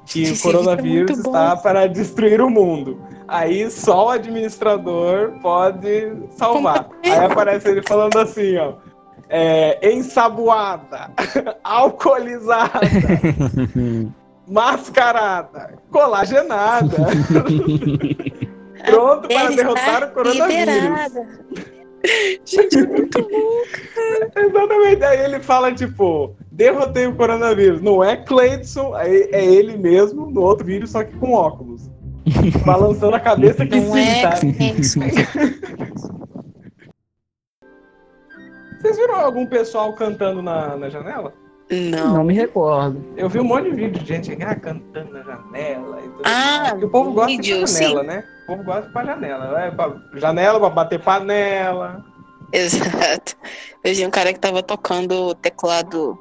que 0.06 0.22
o 0.22 0.24
Esse 0.24 0.48
é 0.48 0.52
coronavírus 0.52 1.22
bom. 1.22 1.32
está 1.32 1.56
para 1.56 1.88
destruir 1.88 2.42
o 2.42 2.50
mundo. 2.50 3.02
Aí 3.28 3.70
só 3.72 4.08
o 4.08 4.10
administrador 4.10 5.32
pode 5.42 6.14
salvar. 6.32 6.90
Aí 7.04 7.12
aparece 7.26 7.70
ele 7.70 7.82
falando 7.82 8.18
assim, 8.18 8.58
ó. 8.58 8.74
É, 9.30 9.92
ensaboada, 9.92 11.10
alcoolizada, 11.64 12.82
mascarada, 14.48 15.76
colagenada. 15.94 16.98
Pronto 18.86 19.28
para 19.30 19.40
Ela 19.40 19.56
derrotar 19.56 20.04
o 20.04 20.12
coronavírus. 20.12 20.74
liberada. 20.76 21.28
Gente, 22.44 22.80
é 22.80 22.86
muito 22.86 23.22
bom. 23.22 23.62
Exatamente. 24.36 25.04
Aí 25.06 25.24
ele 25.24 25.40
fala, 25.40 25.72
tipo, 25.74 26.36
derrotei 26.52 27.08
o 27.08 27.16
coronavírus. 27.16 27.82
Não 27.82 28.04
é 28.04 28.18
Cleidson, 28.18 28.98
é, 28.98 29.08
é 29.32 29.46
ele 29.46 29.78
mesmo, 29.78 30.30
no 30.30 30.42
outro 30.42 30.66
vídeo, 30.66 30.86
só 30.86 31.02
que 31.04 31.16
com 31.16 31.32
óculos. 31.32 31.90
Balançando 32.66 33.16
a 33.16 33.20
cabeça 33.20 33.66
que 33.66 33.80
Não 33.80 33.94
sim, 33.94 34.02
é 34.02 34.22
tá? 34.22 34.36
Vocês 38.82 38.98
viram 38.98 39.16
algum 39.16 39.46
pessoal 39.46 39.94
cantando 39.94 40.42
na, 40.42 40.76
na 40.76 40.90
janela? 40.90 41.34
Não. 41.74 42.14
Não 42.16 42.24
me 42.24 42.34
recordo. 42.34 43.04
Eu 43.18 43.30
vi 43.30 43.40
um 43.40 43.44
monte 43.44 43.70
de 43.70 43.76
vídeo 43.76 44.02
de 44.02 44.06
gente 44.06 44.44
ah, 44.44 44.56
cantando 44.56 45.12
na 45.14 45.22
janela 45.24 46.00
e 46.00 46.04
tudo 46.10 46.22
Ah. 46.26 46.68
Porque 46.72 46.86
o 46.86 46.90
povo 46.90 47.12
gosta 47.14 47.32
de 47.32 47.38
vídeo, 47.38 47.58
pra 47.60 47.68
janela, 47.68 48.04
né? 48.04 48.24
O 48.44 48.48
povo 48.48 48.64
gosta 48.64 48.90
pra 48.92 49.06
janela. 49.06 49.62
É 49.62 49.72
pra 49.72 49.94
janela 50.16 50.60
pra 50.60 50.70
bater 50.70 51.00
panela. 51.02 52.04
Exato. 52.52 53.36
Eu 53.84 53.94
vi 53.96 54.06
um 54.06 54.12
cara 54.12 54.32
que 54.34 54.40
tava 54.40 54.62
tocando 54.62 55.34
teclado, 55.36 56.18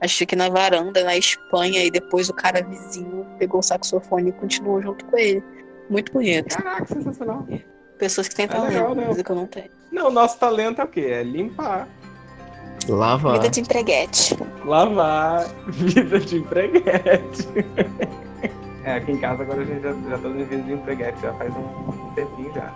acho 0.00 0.24
que 0.24 0.36
na 0.36 0.48
varanda, 0.48 1.02
na 1.04 1.16
Espanha, 1.16 1.84
e 1.84 1.90
depois 1.90 2.28
o 2.28 2.34
cara 2.34 2.62
vizinho 2.62 3.26
pegou 3.38 3.60
o 3.60 3.62
saxofone 3.62 4.30
e 4.30 4.32
continuou 4.32 4.80
junto 4.80 5.04
com 5.06 5.18
ele. 5.18 5.42
Muito 5.90 6.12
bonito. 6.12 6.56
Caraca, 6.56 6.86
sensacional. 6.86 7.46
Pessoas 7.98 8.28
que 8.28 8.34
têm 8.36 8.44
É 8.46 8.48
talento, 8.48 8.72
legal, 8.72 8.94
né? 8.94 9.22
que 9.22 9.30
eu 9.30 9.36
não 9.36 9.46
tenho. 9.46 9.70
Não, 9.92 10.10
nosso 10.10 10.38
talento 10.38 10.80
é 10.80 10.84
o 10.84 10.88
quê? 10.88 11.08
É 11.12 11.22
limpar, 11.22 11.88
Lava. 12.88 13.32
Vida 13.32 13.48
de 13.48 13.60
empreguete. 13.60 14.36
lavar, 14.64 15.46
vida 15.68 16.20
de 16.20 16.38
empreguete. 16.38 17.48
É, 18.84 18.96
aqui 18.96 19.12
em 19.12 19.18
casa 19.18 19.42
agora 19.42 19.62
a 19.62 19.64
gente 19.64 19.80
já, 19.80 19.92
já 19.92 20.18
tá 20.18 20.28
no 20.28 20.44
vida 20.44 20.62
de 20.62 20.72
empreguete, 20.72 21.20
já 21.22 21.32
faz 21.34 21.50
um 21.56 22.12
tempinho 22.14 22.52
já. 22.54 22.70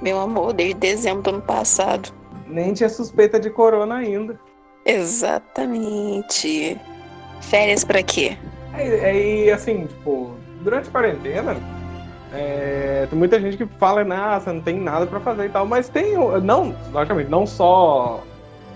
Meu 0.00 0.20
amor, 0.20 0.52
desde 0.52 0.74
dezembro 0.74 1.22
do 1.22 1.30
ano 1.30 1.42
passado. 1.42 2.12
Nem 2.46 2.72
tinha 2.72 2.88
suspeita 2.88 3.40
de 3.40 3.50
corona 3.50 3.96
ainda. 3.96 4.38
Exatamente. 4.86 6.78
Férias 7.40 7.84
pra 7.84 8.02
quê? 8.02 8.36
Aí, 8.72 9.04
aí, 9.04 9.50
assim, 9.50 9.86
tipo, 9.86 10.30
durante 10.62 10.88
a 10.88 10.92
quarentena, 10.92 11.56
é, 12.32 13.06
tem 13.10 13.18
muita 13.18 13.40
gente 13.40 13.56
que 13.56 13.66
fala, 13.78 14.04
nossa, 14.04 14.52
não 14.52 14.60
tem 14.60 14.78
nada 14.78 15.06
pra 15.06 15.18
fazer 15.18 15.46
e 15.46 15.48
tal, 15.48 15.66
mas 15.66 15.88
tem, 15.88 16.14
não, 16.42 16.74
logicamente, 16.92 17.30
não 17.30 17.46
só 17.46 18.22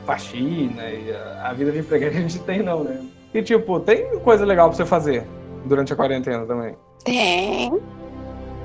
faxina 0.04 0.84
e 0.90 1.12
a, 1.12 1.50
a 1.50 1.52
vida 1.52 1.72
de 1.72 1.78
empregado 1.78 2.16
a 2.16 2.20
gente 2.20 2.38
tem, 2.40 2.62
não, 2.62 2.84
né? 2.84 3.00
E, 3.34 3.42
tipo, 3.42 3.80
tem 3.80 4.18
coisa 4.20 4.44
legal 4.44 4.68
pra 4.68 4.76
você 4.76 4.84
fazer 4.84 5.24
durante 5.64 5.92
a 5.92 5.96
quarentena 5.96 6.44
também. 6.44 6.76
Tem. 7.04 7.72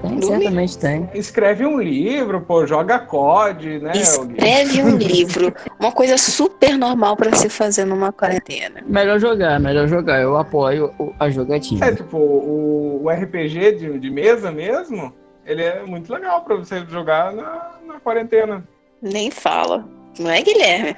Tem, 0.02 0.21
certamente 0.21 0.78
tem. 0.78 1.10
Escreve 1.13 1.65
um 1.65 1.80
livro, 1.80 2.41
pô, 2.41 2.65
joga 2.67 3.00
COD, 3.00 3.80
né? 3.80 3.93
Escreve 3.95 4.84
um 4.84 4.95
livro. 4.95 5.54
Uma 5.80 5.91
coisa 5.91 6.17
super 6.17 6.78
normal 6.78 7.15
pra 7.15 7.34
se 7.36 7.50
fazer 7.50 7.86
numa 7.86 8.12
quarentena. 8.12 8.84
Melhor 8.86 9.19
jogar, 9.19 9.60
melhor 9.60 9.88
jogar. 9.88 10.21
Eu 10.21 10.38
apoio 10.38 10.93
a 11.19 11.30
jogatina. 11.30 11.86
É, 11.88 11.95
tipo, 11.95 12.17
o, 12.17 13.04
o 13.04 13.10
RPG 13.10 13.78
de, 13.78 14.00
de 14.00 14.10
mesa 14.12 14.52
mesmo, 14.52 15.13
ele 15.45 15.63
é 15.63 15.82
muito 15.84 16.13
legal 16.13 16.41
pra 16.41 16.56
você 16.58 16.86
jogar 16.86 17.34
na, 17.34 17.71
na 17.86 18.00
quarentena. 18.00 18.63
Nem 19.02 19.32
fala. 19.32 19.88
Não 20.19 20.30
é, 20.30 20.41
Guilherme? 20.41 20.95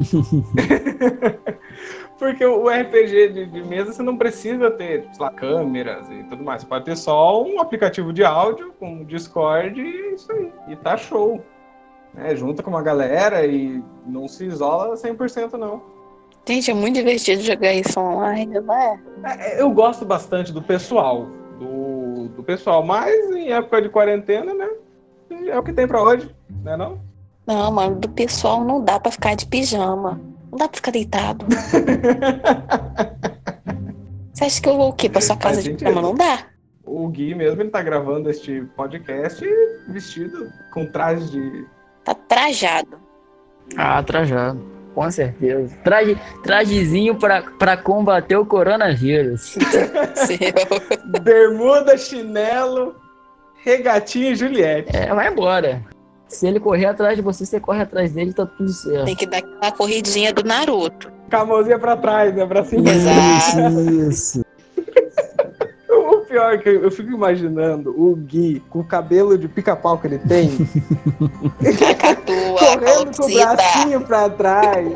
Porque 2.18 2.44
o 2.44 2.68
RPG 2.68 3.28
de, 3.28 3.46
de 3.46 3.62
mesa 3.62 3.92
você 3.92 4.02
não 4.02 4.16
precisa 4.16 4.70
ter, 4.70 5.06
sei 5.12 5.20
lá, 5.20 5.30
câmeras 5.30 6.10
e 6.10 6.24
tudo 6.24 6.42
mais. 6.42 6.62
Você 6.62 6.68
pode 6.68 6.86
ter 6.86 6.96
só 6.96 7.42
um 7.42 7.60
aplicativo 7.60 8.12
de 8.12 8.24
áudio 8.24 8.72
com 8.78 9.04
Discord 9.04 9.80
e 9.80 9.84
é 9.84 10.14
isso 10.14 10.32
aí. 10.32 10.52
E 10.68 10.76
tá 10.76 10.96
show. 10.96 11.42
É, 12.16 12.34
junta 12.34 12.62
com 12.62 12.70
uma 12.70 12.82
galera 12.82 13.46
e 13.46 13.82
não 14.06 14.26
se 14.26 14.46
isola 14.46 14.94
100% 14.94 15.52
não. 15.54 15.82
Gente, 16.48 16.70
é 16.70 16.74
muito 16.74 16.94
divertido 16.94 17.42
jogar 17.42 17.74
isso 17.74 18.00
online, 18.00 18.60
não 18.60 18.74
é? 18.74 19.00
É, 19.38 19.60
eu 19.60 19.70
gosto 19.70 20.04
bastante 20.04 20.52
do 20.52 20.62
pessoal. 20.62 21.26
Do, 21.58 22.28
do 22.28 22.42
pessoal, 22.42 22.84
mas 22.84 23.12
em 23.32 23.52
época 23.52 23.82
de 23.82 23.88
quarentena, 23.88 24.54
né? 24.54 24.68
É 25.48 25.58
o 25.58 25.62
que 25.62 25.72
tem 25.72 25.86
pra 25.86 26.02
hoje, 26.02 26.34
né 26.62 26.76
não? 26.76 27.00
Não, 27.46 27.70
mano, 27.70 27.96
do 27.96 28.08
pessoal 28.08 28.64
não 28.64 28.82
dá 28.82 28.98
pra 28.98 29.12
ficar 29.12 29.36
de 29.36 29.46
pijama. 29.46 30.20
Não 30.50 30.58
dá 30.58 30.68
pra 30.68 30.76
ficar 30.76 30.90
deitado. 30.90 31.46
Você 34.32 34.44
acha 34.44 34.60
que 34.60 34.68
eu 34.68 34.76
vou 34.76 34.90
o 34.90 34.92
quê? 34.92 35.08
Pra 35.08 35.20
sua 35.20 35.36
casa 35.36 35.62
de 35.62 35.72
pijama? 35.74 36.02
Não 36.02 36.14
dá. 36.14 36.40
O 36.84 37.08
Gui 37.08 37.34
mesmo, 37.34 37.62
ele 37.62 37.70
tá 37.70 37.82
gravando 37.82 38.28
este 38.30 38.62
podcast 38.76 39.44
vestido 39.88 40.52
com 40.72 40.86
traje 40.86 41.30
de 41.30 41.66
Tá 42.04 42.14
trajado. 42.14 42.98
Ah, 43.76 44.02
trajado. 44.02 44.62
Com 44.94 45.10
certeza. 45.10 45.76
Traje, 45.82 46.16
trajezinho 46.42 47.16
pra, 47.16 47.42
pra 47.42 47.76
combater 47.76 48.36
o 48.36 48.46
coronavírus. 48.46 49.56
Seu. 50.14 50.54
bermuda, 51.22 51.98
chinelo, 51.98 52.94
regatinha 53.64 54.30
e 54.30 54.36
Juliette. 54.36 54.96
É, 54.96 55.12
vai 55.12 55.28
embora. 55.28 55.82
Se 56.28 56.46
ele 56.46 56.58
correr 56.58 56.86
atrás 56.86 57.16
de 57.16 57.22
você, 57.22 57.46
você 57.46 57.60
corre 57.60 57.82
atrás 57.82 58.12
dele, 58.12 58.32
tá 58.32 58.44
tudo 58.46 58.68
certo. 58.70 59.04
Tem 59.04 59.14
que 59.14 59.26
dar 59.26 59.38
aquela 59.38 59.72
corridinha 59.72 60.32
do 60.32 60.42
Naruto. 60.42 61.12
Com 61.30 61.36
a 61.36 61.44
mãozinha 61.44 61.78
pra 61.78 61.96
trás, 61.96 62.34
né? 62.34 62.44
Pra 62.46 62.64
cima. 62.64 62.90
Exato. 62.90 63.80
Isso. 64.10 64.44
O 65.88 66.18
pior 66.28 66.52
é 66.52 66.58
que 66.58 66.68
eu 66.68 66.90
fico 66.90 67.10
imaginando 67.10 67.90
o 67.90 68.14
Gui 68.14 68.62
com 68.68 68.80
o 68.80 68.84
cabelo 68.84 69.38
de 69.38 69.48
pica-pau 69.48 69.96
que 69.98 70.06
ele 70.06 70.18
tem, 70.18 70.50
Cacatua, 71.78 72.58
correndo 72.58 73.16
com 73.16 73.24
o 73.24 73.32
bracinho 73.32 74.00
pra 74.02 74.28
trás. 74.28 74.92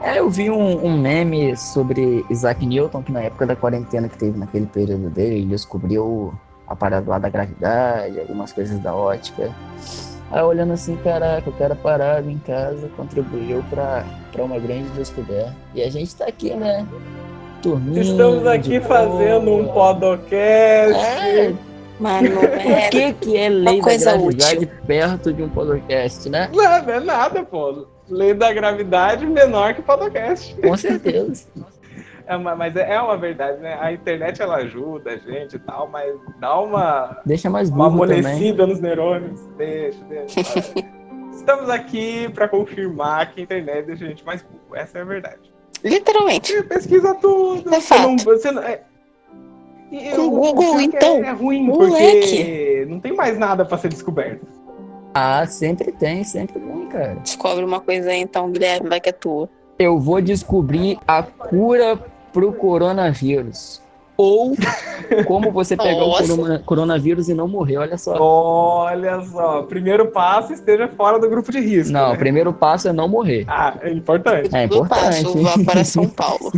É, 0.00 0.20
eu 0.20 0.30
vi 0.30 0.50
um, 0.50 0.86
um 0.86 0.98
meme 0.98 1.56
sobre 1.56 2.24
Isaac 2.30 2.64
Newton, 2.64 3.02
que 3.02 3.12
na 3.12 3.20
época 3.20 3.46
da 3.46 3.56
quarentena 3.56 4.08
que 4.08 4.16
teve 4.16 4.38
naquele 4.38 4.66
período 4.66 5.10
dele, 5.10 5.36
ele 5.36 5.46
descobriu 5.46 6.32
a 6.68 6.76
parada 6.76 7.10
lá 7.10 7.18
da 7.18 7.28
gravidade, 7.28 8.20
algumas 8.20 8.52
coisas 8.52 8.78
da 8.80 8.94
ótica. 8.94 9.50
Aí 10.30 10.42
olhando 10.42 10.74
assim, 10.74 10.96
caraca, 10.96 11.48
o 11.48 11.52
cara 11.54 11.74
parado 11.74 12.30
em 12.30 12.38
casa 12.38 12.90
contribuiu 12.96 13.64
pra, 13.70 14.04
pra 14.30 14.44
uma 14.44 14.58
grande 14.58 14.88
descoberta. 14.90 15.54
E 15.74 15.82
a 15.82 15.90
gente 15.90 16.14
tá 16.14 16.26
aqui, 16.26 16.52
né? 16.54 16.86
Dormindo. 17.62 17.98
Estamos 17.98 18.46
aqui 18.46 18.78
fazendo 18.80 19.50
um 19.54 19.68
podcast. 19.68 21.02
É, 21.02 21.54
Mano, 21.98 22.28
é. 22.44 22.88
que 22.90 23.12
que 23.14 23.36
é 23.36 23.48
lei 23.48 23.78
da 23.78 23.82
coisa 23.82 24.12
gravidade 24.12 24.66
perto 24.86 25.32
de 25.32 25.42
um 25.42 25.48
podcast, 25.48 26.28
né? 26.28 26.50
Não, 26.52 26.82
não 26.82 26.94
é 26.94 27.00
nada, 27.00 27.42
pô. 27.42 27.86
Lei 28.08 28.34
da 28.34 28.52
gravidade 28.52 29.26
menor 29.26 29.74
que 29.74 29.82
podcast. 29.82 30.54
Com 30.60 30.76
certeza. 30.76 31.46
É 32.28 32.36
uma- 32.36 32.54
mas 32.54 32.76
é 32.76 32.92
é 32.94 33.00
uma 33.00 33.16
verdade, 33.16 33.58
né? 33.60 33.78
A 33.80 33.90
internet 33.90 34.42
ela 34.42 34.56
ajuda 34.56 35.12
a 35.12 35.16
gente 35.16 35.56
e 35.56 35.58
tal, 35.58 35.88
mas 35.88 36.14
dá 36.38 36.60
uma, 36.60 37.18
Deixa 37.24 37.48
mais 37.48 37.70
uma 37.70 37.88
burro 37.88 38.06
também. 38.06 38.18
amolecida 38.20 38.66
nos 38.66 38.80
neurônios. 38.80 39.40
Deixa, 39.56 40.04
deixa. 40.04 40.40
Estamos 41.32 41.70
aqui 41.70 42.28
para 42.34 42.46
confirmar 42.46 43.32
que 43.32 43.40
a 43.40 43.44
internet 43.44 43.86
deixa 43.86 44.04
a 44.04 44.08
gente 44.08 44.24
mais 44.26 44.42
burro. 44.42 44.76
Essa 44.76 44.98
é 44.98 45.00
a 45.00 45.04
verdade. 45.04 45.50
Literalmente. 45.82 46.52
Você 46.52 46.62
pesquisa 46.64 47.14
tudo. 47.14 47.72
É 47.74 47.80
você 47.80 47.94
não, 47.98 48.18
fato. 48.18 48.24
você 48.24 48.50
não, 48.50 48.62
é... 48.62 48.80
E 49.90 50.10
Com 50.10 50.22
o- 50.26 50.30
Google, 50.30 50.76
que 50.76 50.82
então, 50.84 51.24
É, 51.24 51.28
é 51.28 51.30
ruim, 51.30 51.62
moleque. 51.62 52.20
porque 52.20 52.86
não 52.90 53.00
tem 53.00 53.14
mais 53.14 53.38
nada 53.38 53.64
para 53.64 53.78
ser 53.78 53.88
descoberto. 53.88 54.46
Ah, 55.14 55.46
sempre 55.46 55.92
tem, 55.92 56.22
sempre 56.24 56.60
tem, 56.60 56.86
cara. 56.88 57.14
Descobre 57.22 57.64
uma 57.64 57.80
coisa 57.80 58.10
aí, 58.10 58.20
então, 58.20 58.50
Guilherme, 58.50 58.86
vai 58.88 59.00
que 59.00 59.08
é 59.08 59.12
tua. 59.12 59.48
Eu 59.78 59.98
vou 59.98 60.20
descobrir 60.20 60.98
a 61.08 61.22
cura 61.22 61.98
pro 62.32 62.52
coronavírus. 62.52 63.80
Ou 64.16 64.52
como 65.26 65.52
você 65.52 65.76
pegou 65.76 66.10
o 66.10 66.18
corona- 66.18 66.58
coronavírus 66.66 67.28
e 67.28 67.34
não 67.34 67.46
morreu, 67.46 67.82
olha 67.82 67.96
só. 67.96 68.16
Olha 68.20 69.20
só, 69.22 69.62
primeiro 69.62 70.08
passo, 70.10 70.52
esteja 70.52 70.88
fora 70.88 71.20
do 71.20 71.30
grupo 71.30 71.52
de 71.52 71.60
risco. 71.60 71.92
Não, 71.92 72.08
né? 72.08 72.14
o 72.14 72.18
primeiro 72.18 72.52
passo 72.52 72.88
é 72.88 72.92
não 72.92 73.06
morrer. 73.06 73.44
Ah, 73.46 73.74
é 73.80 73.92
importante. 73.92 74.48
É 74.52 74.66
Do 74.66 74.84
passo, 74.88 75.20
importante. 75.20 75.38
vá 75.64 75.64
para 75.72 75.84
São 75.84 76.08
Paulo. 76.08 76.52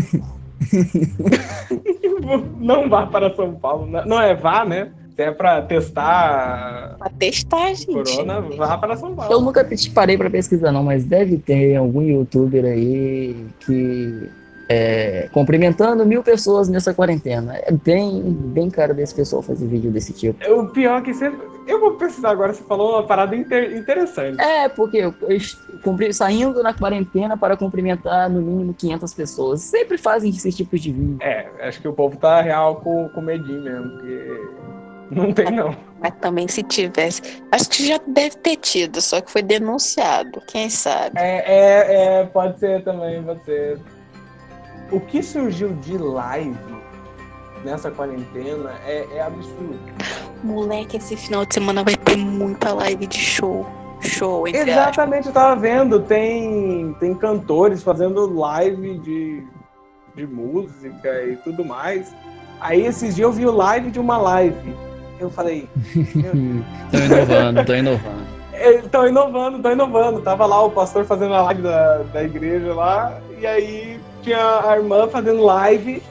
Não 2.58 2.88
vá 2.88 3.06
para 3.06 3.34
São 3.34 3.52
Paulo. 3.54 3.86
Não- 4.06 4.20
é 4.20 4.34
vá, 4.34 4.64
né? 4.64 4.90
Se 5.16 5.22
é 5.22 5.30
pra 5.30 5.60
testar 5.60 6.96
Pra 6.98 7.10
testar, 7.10 7.74
gente. 7.74 7.92
corona, 7.92 8.40
vá 8.56 8.78
para 8.78 8.96
São 8.96 9.14
Paulo. 9.14 9.30
Eu 9.32 9.40
nunca 9.42 9.68
parei 9.94 10.16
pra 10.16 10.30
pesquisar, 10.30 10.72
não, 10.72 10.82
mas 10.82 11.04
deve 11.04 11.36
ter 11.36 11.76
algum 11.76 12.00
youtuber 12.00 12.64
aí 12.64 13.36
que. 13.60 14.30
É, 14.72 15.28
cumprimentando 15.32 16.06
mil 16.06 16.22
pessoas 16.22 16.68
nessa 16.68 16.94
quarentena. 16.94 17.56
É 17.56 17.72
bem, 17.72 18.22
bem 18.22 18.70
caro 18.70 18.94
desse 18.94 19.12
pessoal 19.12 19.42
fazer 19.42 19.66
vídeo 19.66 19.90
desse 19.90 20.12
tipo. 20.12 20.38
O 20.52 20.68
pior 20.68 21.00
é 21.00 21.02
que 21.02 21.12
você. 21.12 21.32
Eu 21.66 21.80
vou 21.80 21.94
precisar 21.94 22.30
agora, 22.30 22.52
você 22.54 22.62
falou 22.62 22.92
uma 22.92 23.02
parada 23.04 23.34
inter- 23.34 23.76
interessante. 23.76 24.40
É, 24.40 24.68
porque 24.68 24.98
eu, 24.98 25.14
cumpri, 25.82 26.14
saindo 26.14 26.62
na 26.62 26.72
quarentena 26.72 27.36
para 27.36 27.56
cumprimentar 27.56 28.30
no 28.30 28.40
mínimo 28.40 28.72
500 28.72 29.12
pessoas. 29.12 29.60
Sempre 29.62 29.98
fazem 29.98 30.30
esses 30.30 30.56
tipos 30.56 30.80
de 30.80 30.92
vídeo. 30.92 31.18
É, 31.20 31.48
acho 31.62 31.80
que 31.80 31.88
o 31.88 31.92
povo 31.92 32.16
tá 32.16 32.40
real 32.40 32.76
com, 32.76 33.08
com 33.08 33.20
medinho 33.20 33.62
mesmo, 33.62 33.90
porque 33.90 34.40
não 35.10 35.32
tem 35.32 35.50
não. 35.50 35.74
Mas 36.00 36.14
também 36.20 36.46
se 36.46 36.62
tivesse. 36.62 37.20
Acho 37.50 37.68
que 37.70 37.88
já 37.88 37.98
deve 38.06 38.36
ter 38.36 38.56
tido, 38.56 39.00
só 39.00 39.20
que 39.20 39.30
foi 39.32 39.42
denunciado. 39.42 40.40
Quem 40.46 40.70
sabe? 40.70 41.18
É, 41.18 41.42
é, 41.44 42.20
é, 42.20 42.24
pode 42.26 42.58
ser 42.60 42.84
também, 42.84 43.20
pode 43.22 43.44
ser. 43.44 43.78
O 44.90 45.00
que 45.00 45.22
surgiu 45.22 45.72
de 45.74 45.96
live 45.96 46.56
nessa 47.64 47.90
quarentena 47.90 48.72
é, 48.86 49.06
é 49.12 49.22
absurdo. 49.22 49.78
Moleque, 50.42 50.96
esse 50.96 51.16
final 51.16 51.44
de 51.44 51.54
semana 51.54 51.84
vai 51.84 51.94
ter 51.96 52.16
muita 52.16 52.72
live 52.74 53.06
de 53.06 53.18
show. 53.18 53.66
Show. 54.00 54.48
Exatamente, 54.48 55.28
eu 55.28 55.32
tava 55.32 55.60
vendo, 55.60 56.00
tem, 56.00 56.94
tem 56.98 57.14
cantores 57.14 57.82
fazendo 57.82 58.32
live 58.38 58.98
de, 58.98 59.44
de 60.16 60.26
música 60.26 61.22
e 61.24 61.36
tudo 61.36 61.64
mais. 61.64 62.14
Aí 62.60 62.84
esses 62.84 63.14
dias 63.14 63.28
eu 63.28 63.32
vi 63.32 63.46
o 63.46 63.52
live 63.52 63.90
de 63.90 64.00
uma 64.00 64.16
live. 64.16 64.74
Eu 65.18 65.30
falei, 65.30 65.68
Tô 66.90 66.98
inovando, 66.98 67.64
tô 67.64 67.74
inovando. 67.74 68.40
Estão 68.60 69.08
inovando, 69.08 69.56
estão 69.56 69.72
inovando. 69.72 70.20
Tava 70.20 70.44
lá 70.44 70.62
o 70.62 70.70
pastor 70.70 71.06
fazendo 71.06 71.32
a 71.32 71.40
live 71.44 71.62
da, 71.62 71.98
da 72.12 72.22
igreja 72.22 72.74
lá, 72.74 73.18
e 73.38 73.46
aí 73.46 73.98
tinha 74.22 74.68
a 74.68 74.76
irmã 74.76 75.08
fazendo 75.08 75.42
live 75.42 76.02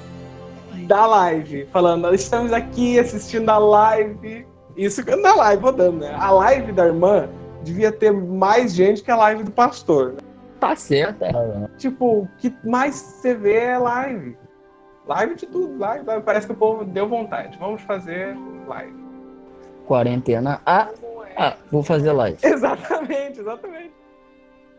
da 0.88 1.06
live, 1.06 1.66
falando, 1.72 2.14
estamos 2.14 2.52
aqui 2.52 3.00
assistindo 3.00 3.50
a 3.50 3.58
live. 3.58 4.46
Isso 4.76 5.04
na 5.18 5.36
live 5.36 5.62
rodando, 5.62 5.98
né? 6.00 6.16
A 6.18 6.32
live 6.32 6.72
da 6.72 6.88
irmã 6.88 7.30
devia 7.64 7.92
ter 7.92 8.12
mais 8.12 8.74
gente 8.74 9.04
que 9.04 9.12
a 9.12 9.16
live 9.16 9.44
do 9.44 9.52
pastor. 9.52 10.16
Tá 10.60 10.76
certo, 10.76 11.24
é. 11.24 11.32
Tipo, 11.78 12.22
o 12.22 12.30
que 12.38 12.54
mais 12.64 12.96
você 12.96 13.34
vê 13.34 13.56
é 13.56 13.78
live. 13.78 14.38
Live 15.08 15.36
de 15.36 15.46
tudo, 15.48 15.78
live, 15.78 16.06
live. 16.06 16.24
Parece 16.24 16.48
que 16.48 16.54
o 16.54 16.56
povo 16.56 16.84
deu 16.86 17.08
vontade. 17.08 17.58
Vamos 17.58 17.82
fazer 17.82 18.36
live. 18.68 18.94
Quarentena. 19.88 20.62
Ah, 20.66 20.90
ah, 21.38 21.56
vou 21.72 21.84
fazer 21.84 22.12
live. 22.12 22.38
Exatamente, 22.44 23.40
exatamente. 23.40 23.99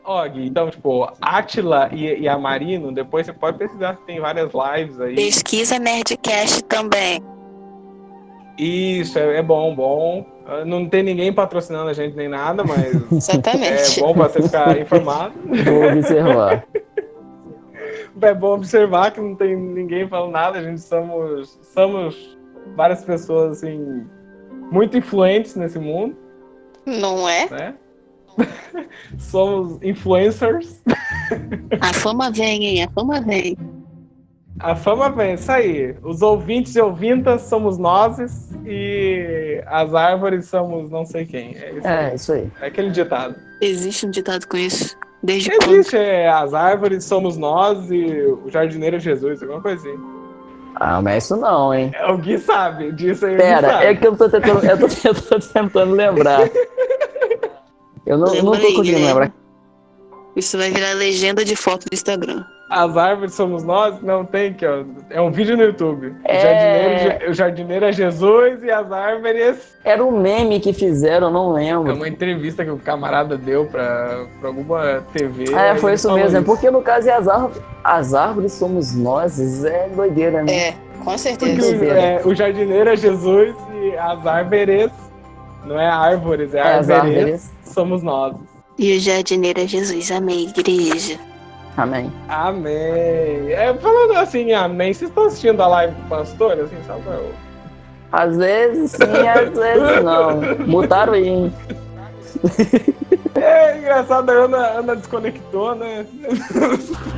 Ó, 0.05 0.27
Gui, 0.29 0.47
então, 0.47 0.71
tipo, 0.71 1.09
Atila 1.21 1.89
e, 1.93 2.21
e 2.23 2.29
a 2.29 2.39
Marino, 2.39 2.91
depois 2.93 3.27
você 3.27 3.33
pode 3.33 3.59
pesquisar, 3.59 3.97
tem 4.07 4.19
várias 4.21 4.51
lives 4.53 5.01
aí. 5.01 5.15
Pesquisa 5.15 5.79
Nerdcast 5.79 6.65
também. 6.65 7.23
Isso, 8.59 9.19
é, 9.19 9.37
é 9.39 9.43
bom, 9.43 9.75
bom. 9.75 10.27
Ah, 10.47 10.65
Não 10.65 10.89
tem 10.89 11.03
ninguém 11.03 11.33
patrocinando 11.33 11.89
a 11.91 11.93
gente 11.93 12.17
nem 12.17 12.29
nada, 12.29 12.65
mas 12.65 12.95
é 13.13 13.15
Exatamente. 13.17 14.01
bom 14.01 14.15
pra 14.15 14.29
você 14.29 14.43
ficar 14.43 14.77
informado. 14.81 15.35
Vou 15.65 15.85
observar. 15.91 16.65
É 18.23 18.35
bom 18.35 18.55
observar 18.55 19.13
que 19.13 19.21
não 19.21 19.35
tem 19.35 19.57
ninguém 19.57 20.07
falando 20.07 20.33
nada, 20.33 20.59
a 20.59 20.63
gente 20.63 20.81
somos, 20.81 21.59
somos 21.73 22.39
várias 22.77 23.03
pessoas, 23.03 23.59
assim, 23.59 24.05
muito 24.71 24.99
influentes 24.99 25.57
nesse 25.57 25.79
mundo, 25.79 26.15
Não 26.85 27.27
é? 27.27 27.49
né? 27.49 27.75
Somos 29.19 29.79
influencers. 29.83 30.83
A 31.81 31.93
fama 31.93 32.31
vem, 32.31 32.65
hein? 32.65 32.85
A 32.85 32.91
fama 32.91 33.21
vem. 33.21 33.57
A 34.59 34.75
fama 34.77 35.09
vem, 35.11 35.35
isso 35.35 35.51
aí. 35.51 35.95
Os 36.03 36.21
ouvintes 36.23 36.77
e 36.77 36.81
ouvintas 36.81 37.43
somos 37.43 37.79
nós 37.79 38.19
e 38.67 39.63
as 39.67 39.95
árvores 39.95 40.47
somos 40.47 40.91
não 40.91 41.07
sei 41.07 41.25
quem. 41.25 41.57
É, 41.57 41.73
isso 41.73 41.87
aí. 41.87 42.11
É, 42.11 42.15
isso 42.15 42.33
aí. 42.33 42.51
é 42.61 42.67
aquele 42.67 42.91
ditado. 42.91 43.35
Existe 43.61 44.07
um 44.07 44.11
ditado 44.11 44.47
com 44.47 44.57
isso? 44.57 44.97
Desde 45.23 45.51
quando? 45.51 45.73
Existe, 45.75 45.97
é, 45.97 46.29
as 46.29 46.55
árvores 46.55 47.05
somos 47.05 47.37
nós 47.37 47.91
e 47.91 48.05
o 48.45 48.51
jardineiro 48.51 48.97
é 48.97 49.01
Jesus, 49.01 49.43
alguma 49.43 49.61
coisa 49.61 49.77
assim. 49.87 49.99
Ah, 50.77 51.03
mas 51.03 51.25
isso 51.25 51.37
não, 51.37 51.75
hein? 51.75 51.91
É, 51.95 52.11
O 52.11 52.17
Gui 52.17 52.39
sabe, 52.39 52.93
disso 52.93 53.27
aí 53.27 53.37
Pera, 53.37 53.69
sabe. 53.69 53.85
é 53.85 53.95
que 53.95 54.07
eu 54.07 54.17
tô 54.17 54.29
tentando, 54.31 54.65
eu 54.65 54.79
tô, 54.79 54.87
eu 55.09 55.15
tô 55.15 55.39
tentando 55.39 55.93
lembrar. 55.95 56.49
Eu 58.11 58.19
não, 58.19 58.27
não 58.35 58.53
tô 58.53 58.67
aí, 58.67 58.75
conseguindo 58.75 59.07
lembrar. 59.07 59.33
Isso 60.37 60.57
vai 60.59 60.71
virar 60.71 60.93
legenda 60.95 61.45
de 61.45 61.57
foto 61.57 61.85
do 61.89 61.95
Instagram. 61.95 62.45
As 62.71 62.97
árvores 62.97 63.35
somos 63.35 63.65
nós? 63.65 64.01
Não 64.01 64.25
tem 64.25 64.55
que, 64.55 64.65
ó. 64.65 64.85
É 65.11 65.21
um 65.21 65.33
vídeo 65.33 65.57
no 65.57 65.65
YouTube. 65.65 66.09
O, 66.11 66.15
É. 66.25 66.41
jardineiro, 66.41 67.31
o 67.31 67.35
jardineiro 67.35 67.85
é 67.87 67.93
Jesus 67.93 68.63
e 68.63 68.71
as 68.71 68.93
árvores. 68.93 69.77
Era 69.85 70.05
um 70.05 70.13
meme 70.21 70.61
que 70.61 70.73
fizeram, 70.73 71.27
eu 71.27 71.33
não 71.33 71.59
É 71.59 71.63
lembro. 71.65 71.95
uma 71.95 72.09
entrevista 72.09 72.65
que 72.65 72.71
o 72.71 72.79
camarada 72.79 73.37
deu 73.37 73.67
pra, 73.67 74.25
pra 74.39 74.49
alguma 74.49 75.03
TV. 75.13 75.53
É, 75.53 75.71
aí 75.71 75.79
foi 75.79 75.95
isso 75.95 76.13
mesmo. 76.13 76.39
É 76.39 76.43
porque 76.43 76.71
no 76.71 76.81
caso 76.81 77.09
é 77.09 77.13
as 77.13 77.27
árvores, 77.27 77.61
as 77.83 78.15
árvores 78.15 78.53
somos 78.53 78.95
nós, 78.95 79.65
é 79.65 79.89
doideira, 79.89 80.45
né? 80.45 80.53
É, 80.69 80.73
com 80.99 81.05
Porque 81.07 81.19
certeza. 81.19 81.53
o, 81.53 81.71
doideira. 81.71 81.99
é, 82.01 82.23
o 82.25 82.33
jardineiro 82.37 82.89
é 82.91 82.97
Jesus 82.97 83.57
e 83.83 83.97
as 83.97 84.25
árvores, 84.25 84.91
não 85.65 85.79
é 85.79 85.87
árvores, 85.89 86.55
é, 86.55 86.59
É, 86.59 86.75
as 86.75 86.91
árvores, 86.91 87.17
árvores. 87.19 87.53
somos 87.65 88.03
nós. 88.03 88.35
E 88.79 88.97
o 88.97 89.01
jardineiro 89.01 89.61
é 89.61 89.67
Jesus, 89.67 90.11
amém, 90.11 90.49
igreja. 90.49 91.19
Amém. 91.77 92.11
Amém. 92.29 92.73
É, 93.53 93.75
falando 93.81 94.13
assim, 94.17 94.53
amém, 94.53 94.93
vocês 94.93 95.11
estão 95.11 95.27
assistindo 95.27 95.61
a 95.63 95.67
live 95.69 95.95
do 95.95 96.09
pastor? 96.09 96.53
Assim, 96.53 96.77
só 96.87 96.95
pra 96.95 97.13
eu... 97.15 97.33
Às 98.13 98.37
vezes 98.37 98.91
sim, 98.93 99.29
às 99.29 99.51
vezes 99.57 100.03
não. 100.05 100.67
Mutaram 100.67 101.13
aí, 101.13 101.29
hein? 101.29 101.53
É 103.37 103.79
engraçado, 103.79 104.29
a 104.29 104.33
Ana, 104.33 104.59
Ana 104.79 104.97
desconectou, 104.97 105.75
né? 105.75 106.05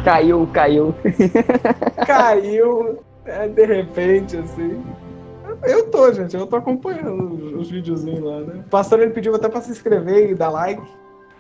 Caiu, 0.05 0.49
caiu. 0.53 0.95
Caiu, 2.07 2.99
é, 3.25 3.49
de 3.49 3.65
repente, 3.65 4.37
assim. 4.37 4.83
Eu 5.65 5.91
tô, 5.91 6.13
gente, 6.13 6.37
eu 6.37 6.47
tô 6.47 6.57
acompanhando 6.57 7.35
os, 7.35 7.61
os 7.63 7.71
videozinhos 7.71 8.21
lá, 8.21 8.41
né? 8.41 8.63
O 8.67 8.71
pastor 8.71 9.01
ele 9.01 9.11
pediu 9.13 9.35
até 9.35 9.49
pra 9.49 9.61
se 9.61 9.71
inscrever 9.71 10.31
e 10.31 10.35
dar 10.35 10.51
like. 10.51 10.83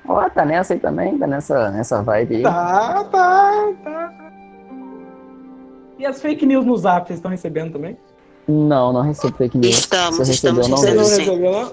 Ó, 0.09 0.29
tá 0.31 0.45
nessa 0.45 0.75
aí 0.75 0.81
também, 0.81 1.19
tá 1.19 1.27
nessa, 1.27 1.71
nessa 1.71 2.03
vibe 2.03 2.37
aí. 2.37 2.43
Tá, 2.43 3.05
tá, 3.05 3.73
tá. 3.85 4.15
E 5.99 6.07
as 6.07 6.21
fake 6.21 6.45
news 6.47 6.65
no 6.67 6.77
zap, 6.77 7.07
vocês 7.07 7.19
estão 7.19 7.31
recebendo 7.31 7.73
também? 7.73 7.97
Não, 8.49 8.93
não 8.93 9.03
recebo 9.03 9.37
fake 9.37 9.57
news. 9.59 9.79
Estamos, 9.79 10.17
Você 10.17 10.33
recebeu, 10.33 10.61
estamos 10.63 10.81
Vocês 10.81 10.95
não 10.97 11.03
receberam, 11.05 11.53
não? 11.53 11.73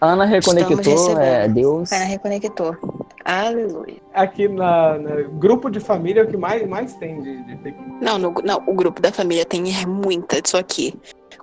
Ana 0.00 0.24
Estamos 0.38 0.54
reconectou, 0.62 0.94
recebendo. 0.94 1.20
é 1.22 1.48
Deus. 1.48 1.92
Ana 1.92 2.04
reconectou. 2.04 2.76
Aleluia. 3.24 3.96
Aqui 4.14 4.46
na, 4.48 4.96
na- 4.96 5.22
grupo 5.38 5.68
de 5.68 5.80
família 5.80 6.20
é 6.20 6.24
o 6.24 6.28
que 6.28 6.36
mais, 6.36 6.66
mais 6.68 6.94
tem 6.94 7.20
de, 7.20 7.42
de 7.42 7.56
fake 7.62 7.80
news. 7.80 8.00
Não, 8.00 8.16
no- 8.18 8.34
não, 8.44 8.62
o 8.68 8.74
grupo 8.74 9.02
da 9.02 9.10
família 9.10 9.44
tem 9.44 9.64
muita 9.86 10.40
disso 10.40 10.56
aqui. 10.56 10.94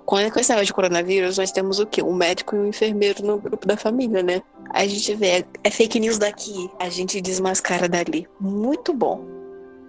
Com 0.06 0.20
esse 0.20 0.48
negócio 0.48 0.64
de 0.66 0.72
coronavírus, 0.72 1.36
nós 1.36 1.50
temos 1.50 1.80
o 1.80 1.86
quê? 1.86 2.00
Um 2.00 2.14
médico 2.14 2.54
e 2.54 2.58
um 2.60 2.66
enfermeiro 2.66 3.26
no 3.26 3.38
grupo 3.38 3.66
da 3.66 3.76
família, 3.76 4.22
né? 4.22 4.40
A 4.70 4.86
gente 4.86 5.12
vê, 5.16 5.44
é 5.64 5.70
fake 5.70 5.98
news 5.98 6.16
daqui, 6.16 6.70
a 6.78 6.88
gente 6.88 7.20
desmascara 7.20 7.88
dali. 7.88 8.26
Muito 8.40 8.94
bom, 8.94 9.36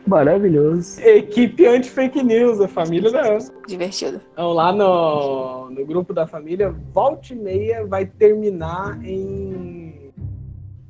Maravilhoso. 0.08 1.01
Equipe 1.01 1.65
anti-fake 1.67 2.23
news, 2.23 2.62
a 2.62 2.67
família 2.67 3.12
da 3.12 3.27
Ana. 3.27 3.45
divertido. 3.67 4.21
Então, 4.32 4.53
lá 4.53 4.71
no, 4.71 5.69
no 5.69 5.86
grupo 5.86 6.13
da 6.13 6.25
família, 6.25 6.73
volta 6.93 7.34
e 7.34 7.36
meia 7.36 7.86
vai 7.86 8.06
terminar 8.06 9.03
em 9.03 10.13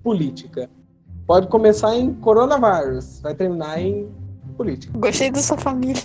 política. 0.04 0.70
Pode 1.26 1.48
começar 1.48 1.96
em 1.96 2.14
coronavírus, 2.14 3.20
vai 3.22 3.34
terminar 3.34 3.82
em 3.82 4.08
política. 4.56 4.98
Gostei 4.98 5.32
da 5.32 5.40
sua 5.40 5.58
família. 5.58 6.04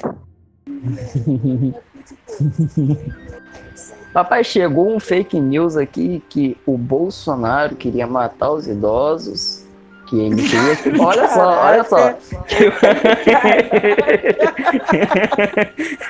Papai, 4.12 4.44
chegou 4.44 4.94
um 4.94 5.00
fake 5.00 5.40
news 5.40 5.74
aqui 5.76 6.22
que 6.28 6.56
o 6.66 6.76
Bolsonaro 6.76 7.74
queria 7.74 8.06
matar 8.06 8.52
os 8.52 8.68
idosos, 8.68 9.64
que 10.06 10.16
MT. 10.16 10.54
Olha 11.00 11.26
só, 11.28 11.62
olha 11.62 11.84
só. 11.84 12.14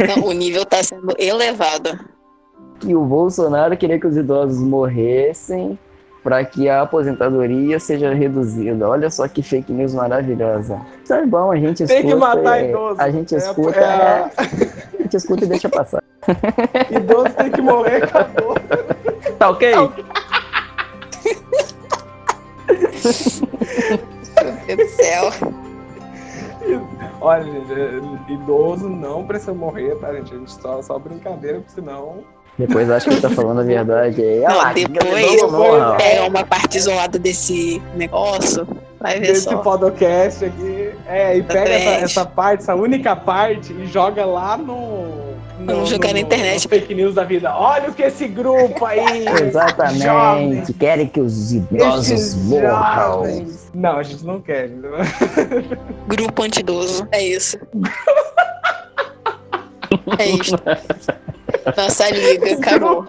Não, 0.16 0.24
o 0.26 0.32
nível 0.32 0.66
tá 0.66 0.82
sendo 0.82 1.14
elevado. 1.16 1.96
que 2.80 2.96
o 2.96 3.04
Bolsonaro 3.04 3.76
queria 3.76 4.00
que 4.00 4.06
os 4.08 4.16
idosos 4.16 4.58
morressem 4.58 5.78
para 6.22 6.44
que 6.44 6.68
a 6.68 6.82
aposentadoria 6.82 7.80
seja 7.80 8.14
reduzida. 8.14 8.88
Olha 8.88 9.10
só 9.10 9.26
que 9.26 9.42
fake 9.42 9.72
news 9.72 9.92
maravilhosa. 9.94 10.80
Isso 11.02 11.12
é 11.14 11.26
bom, 11.26 11.50
a 11.50 11.56
gente 11.56 11.82
escuta. 11.82 12.00
Tem 12.00 12.10
que 12.10 12.14
matar 12.14 12.62
idoso. 12.64 13.00
A 13.00 13.10
gente 13.10 13.34
É- 13.34 13.38
escuta, 13.38 13.80
é 13.80 13.82
é, 13.82 14.30
a- 14.36 14.44
gente 15.02 15.16
escuta 15.16 15.44
e 15.44 15.48
deixa 15.48 15.68
passar. 15.68 16.02
Idoso 16.90 17.30
tem 17.34 17.50
que 17.50 17.60
morrer, 17.60 18.04
acabou. 18.04 18.54
Tá 19.38 19.50
ok? 19.50 19.72
Meu 24.42 24.52
Deus 24.66 24.76
do 24.76 24.88
céu. 24.94 25.30
Olha, 27.20 27.44
gente, 27.44 28.32
idoso 28.32 28.88
não 28.88 29.26
precisa 29.26 29.52
morrer, 29.52 29.96
tá, 29.96 30.12
gente? 30.14 30.34
A 30.34 30.38
gente 30.38 30.52
só, 30.52 30.80
só 30.82 30.98
brincadeira, 30.98 31.58
porque 31.58 31.72
senão. 31.72 32.24
Depois 32.58 32.90
acha 32.90 33.08
que 33.08 33.20
tá 33.20 33.30
falando 33.30 33.60
a 33.60 33.64
verdade. 33.64 34.22
aí. 34.22 34.40
Lá, 34.40 34.72
depois 34.72 35.40
pega 35.96 36.26
uma 36.28 36.44
parte 36.44 36.76
isolada 36.78 37.18
desse 37.18 37.80
negócio, 37.96 38.66
vai 39.00 39.14
ver 39.18 39.28
Desse 39.28 39.44
só. 39.44 39.56
podcast 39.56 40.44
aqui. 40.44 40.90
É, 41.06 41.36
e 41.38 41.42
pega 41.42 41.70
essa, 41.70 42.04
essa 42.04 42.26
parte, 42.26 42.62
essa 42.62 42.74
única 42.74 43.16
parte, 43.16 43.72
e 43.72 43.86
joga 43.86 44.24
lá 44.26 44.56
no. 44.58 45.32
no 45.58 45.66
Vamos 45.74 45.88
jogar 45.88 46.12
na 46.12 46.20
internet. 46.20 46.64
no 46.64 46.68
fake 46.68 46.94
news 46.94 47.14
da 47.14 47.24
vida. 47.24 47.54
Olha 47.56 47.88
o 47.88 47.94
que 47.94 48.02
esse 48.02 48.28
grupo 48.28 48.84
aí. 48.84 49.26
Exatamente. 49.42 50.02
jovem, 50.04 50.62
Querem 50.78 51.06
que 51.08 51.20
os 51.20 51.52
idosos 51.54 52.10
esses 52.10 52.36
morram. 52.36 52.94
jovens. 52.94 53.70
Não, 53.74 53.96
a 53.98 54.02
gente 54.02 54.24
não 54.26 54.40
quer. 54.42 54.68
Grupo 56.06 56.42
antidoso. 56.42 57.08
É 57.10 57.22
isso. 57.22 57.56
É 60.18 60.26
isso. 60.26 60.54
Nossa 61.76 62.10
liga, 62.10 62.54
acabou. 62.54 63.06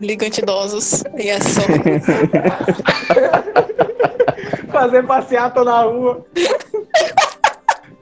Liga 0.00 0.26
antidosos 0.26 1.04
em 1.16 1.30
ação. 1.30 1.64
Fazer 4.70 5.06
passeata 5.06 5.62
na 5.64 5.82
rua. 5.82 6.26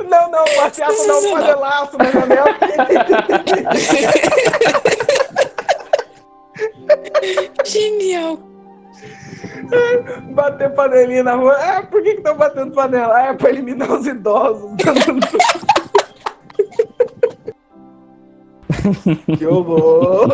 Não, 0.08 0.30
não, 0.30 0.44
passeata 0.56 0.94
não, 1.06 1.22
fazer 1.30 1.54
laço 1.56 1.98
na 1.98 2.10
janela. 2.10 2.58
Genial. 7.64 8.38
Bater 10.32 10.70
panelinha 10.74 11.22
na 11.22 11.34
rua. 11.34 11.54
É, 11.62 11.82
por 11.82 12.02
que 12.02 12.10
estão 12.10 12.36
batendo 12.36 12.74
panela? 12.74 13.20
É, 13.22 13.34
pra 13.34 13.50
eliminar 13.50 13.90
os 13.90 14.06
idosos. 14.06 14.72
que 19.38 19.46
horror. 19.46 20.28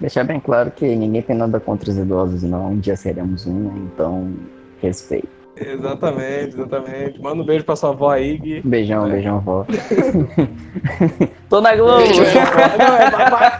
Deixar 0.00 0.24
bem 0.24 0.38
claro 0.40 0.70
que 0.70 0.84
ninguém 0.94 1.22
tem 1.22 1.36
nada 1.36 1.58
contra 1.58 1.90
os 1.90 1.96
idosos, 1.96 2.42
não. 2.42 2.70
Um 2.70 2.78
dia 2.78 2.96
seremos 2.96 3.46
um, 3.46 3.64
né? 3.64 3.88
então 3.92 4.32
respeito. 4.80 5.38
Exatamente, 5.60 6.54
exatamente. 6.54 7.20
Manda 7.20 7.42
um 7.42 7.44
beijo 7.46 7.64
pra 7.64 7.74
sua 7.74 7.90
avó 7.90 8.10
aí, 8.10 8.38
Gui. 8.38 8.60
Beijão, 8.64 9.10
beijão, 9.10 9.40
vó. 9.40 9.66
Tô 11.50 11.60
na 11.60 11.74
Globo! 11.74 12.04
Não, 12.78 12.96
é 12.96 13.10
vai. 13.30 13.50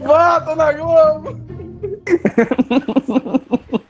Vó, 0.00 0.40
tô 0.40 0.54
na 0.56 0.72
Globo. 0.72 1.38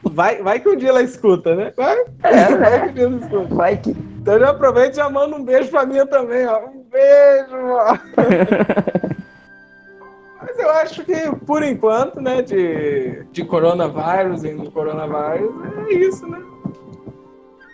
Vai, 0.05 0.42
vai 0.42 0.61
que 0.61 0.68
um 0.68 0.77
dia 0.77 0.90
ela 0.90 1.03
escuta, 1.03 1.55
né? 1.55 1.72
Vai, 1.77 1.96
É, 2.22 2.57
vai 2.57 2.70
né? 2.70 2.81
que 2.81 2.90
um 2.90 2.92
dia 2.92 3.05
ela 3.05 3.16
escuta. 3.16 3.55
Vai 3.55 3.77
que. 3.77 3.96
Então 4.28 4.38
já 4.40 4.50
aproveita 4.50 4.92
e 4.92 4.96
já 4.96 5.08
manda 5.08 5.34
um 5.34 5.42
beijo 5.42 5.70
pra 5.70 5.86
mim 5.86 6.04
também, 6.06 6.44
ó. 6.46 6.66
Um 6.66 6.82
beijo, 6.82 7.56
ó. 7.56 7.96
Mas 10.42 10.58
eu 10.58 10.70
acho 10.70 11.02
que, 11.02 11.14
por 11.46 11.62
enquanto, 11.62 12.20
né, 12.20 12.42
de, 12.42 13.24
de 13.32 13.42
coronavírus 13.46 14.44
e 14.44 14.52
no 14.52 14.70
coronavírus, 14.70 15.50
é 15.88 15.94
isso, 15.94 16.26
né? 16.26 16.42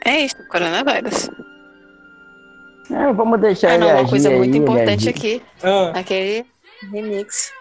É 0.04 0.20
isso, 0.20 0.36
coronavírus. 0.48 1.28
É, 2.88 3.12
vamos 3.12 3.40
deixar 3.40 3.70
Ah, 3.70 3.74
ele 3.74 3.84
não, 3.84 3.98
uma 3.98 4.08
coisa 4.08 4.28
aí, 4.28 4.38
muito 4.38 4.50
ele 4.50 4.58
importante 4.58 5.08
aqui. 5.08 5.42
Ah, 5.60 5.90
Aquele 5.98 6.46
remix 6.92 7.52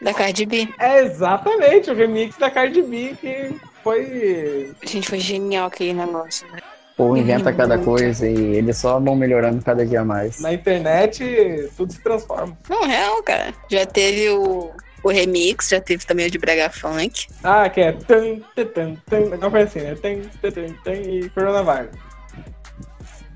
da 0.00 0.14
Cardi 0.14 0.46
B. 0.46 0.72
é 0.78 1.00
exatamente 1.00 1.90
o 1.90 1.94
remix 1.96 2.36
da 2.36 2.48
Cardi 2.48 2.80
B 2.80 3.16
que 3.20 3.56
foi. 3.82 4.70
Gente, 4.84 5.08
foi 5.08 5.18
genial 5.18 5.66
aquele 5.66 5.94
negócio, 5.94 6.48
né? 6.48 6.58
Ou 7.00 7.16
inventa 7.16 7.52
cada 7.52 7.78
coisa 7.78 8.28
e 8.28 8.56
eles 8.56 8.76
só 8.76 9.00
vão 9.00 9.16
melhorando 9.16 9.62
cada 9.62 9.86
dia 9.86 10.04
mais. 10.04 10.40
Na 10.40 10.52
internet, 10.52 11.70
tudo 11.76 11.92
se 11.92 12.02
transforma. 12.02 12.56
Não, 12.68 12.86
real, 12.86 13.22
cara. 13.22 13.54
Já 13.70 13.86
teve 13.86 14.28
o, 14.30 14.70
o 15.02 15.08
remix, 15.08 15.68
já 15.68 15.80
teve 15.80 16.04
também 16.04 16.26
o 16.26 16.30
de 16.30 16.36
Brega 16.38 16.68
Funk. 16.68 17.28
Ah, 17.42 17.70
que 17.70 17.80
é. 17.80 17.92
Tan, 17.92 18.40
tan, 18.54 18.66
tan, 18.66 18.96
tan, 19.08 19.36
não 19.38 19.50
foi 19.50 19.62
assim, 19.62 19.80
né? 19.80 19.94
Tan, 19.94 20.20
tan, 20.42 20.50
tan, 20.50 20.74
tan, 20.84 20.92
e 20.92 21.30
coronavírus. 21.30 21.96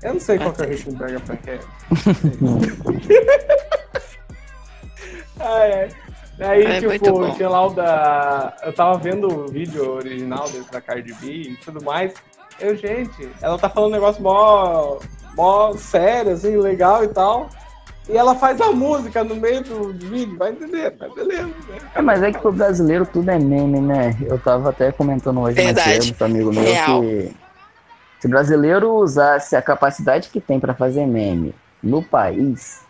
Eu 0.03 0.13
não 0.13 0.19
sei 0.19 0.37
qual 0.37 0.53
que 0.53 0.61
é 0.61 0.65
o 0.65 0.69
ritmo 0.69 0.91
do 0.91 0.97
Brega 0.99 1.19
Funk. 1.21 1.49
É. 1.49 1.59
Ai, 5.39 5.73
ai. 5.73 5.89
Aí, 6.39 6.65
É 6.65 6.79
tipo, 6.79 7.35
tinha 7.35 7.49
lá 7.49 7.65
o 7.65 7.69
da. 7.69 8.57
Eu 8.63 8.73
tava 8.73 8.97
vendo 8.97 9.27
o 9.27 9.47
vídeo 9.47 9.93
original 9.93 10.49
desse 10.49 10.69
da 10.69 10.81
Cardi 10.81 11.13
B 11.13 11.27
e 11.27 11.55
tudo 11.57 11.83
mais. 11.83 12.13
Eu, 12.59 12.75
gente, 12.75 13.29
ela 13.41 13.57
tá 13.57 13.69
falando 13.69 13.91
um 13.91 13.93
negócio 13.93 14.21
mó, 14.21 14.97
mó 15.35 15.73
sério, 15.73 16.31
assim, 16.31 16.55
legal 16.57 17.03
e 17.03 17.07
tal. 17.09 17.49
E 18.07 18.15
ela 18.15 18.35
faz 18.35 18.61
a 18.61 18.71
música 18.71 19.23
no 19.23 19.35
meio 19.35 19.63
do 19.63 19.91
vídeo, 19.93 20.37
vai 20.37 20.51
entender, 20.51 20.91
tá 20.91 21.07
beleza, 21.09 21.47
né? 21.67 21.79
É, 21.95 22.01
mas 22.01 22.21
é 22.21 22.31
que 22.31 22.37
pro 22.37 22.51
brasileiro 22.51 23.05
tudo 23.05 23.29
é 23.31 23.39
meme, 23.39 23.81
né? 23.81 24.15
Eu 24.21 24.37
tava 24.37 24.69
até 24.69 24.91
comentando 24.91 25.41
hoje 25.41 25.55
mais 25.55 25.75
Verdade. 25.75 26.05
cedo 26.05 26.17
com 26.17 26.23
um 26.23 26.27
amigo 26.27 26.53
meu 26.53 26.63
Real. 26.63 27.01
que 27.01 27.35
se 28.19 28.27
o 28.27 28.29
brasileiro 28.29 28.93
usasse 28.93 29.55
a 29.55 29.61
capacidade 29.61 30.29
que 30.29 30.39
tem 30.39 30.59
pra 30.59 30.75
fazer 30.75 31.05
meme 31.07 31.53
no 31.81 32.03
país, 32.03 32.81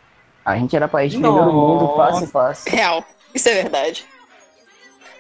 a 0.43 0.57
gente 0.57 0.75
era 0.75 0.87
país 0.87 1.13
de 1.13 1.19
primeiro 1.19 1.51
mundo 1.51 1.95
fácil, 1.95 2.27
fácil. 2.27 2.71
Real. 2.71 3.03
Isso 3.33 3.49
é 3.49 3.53
verdade. 3.53 4.05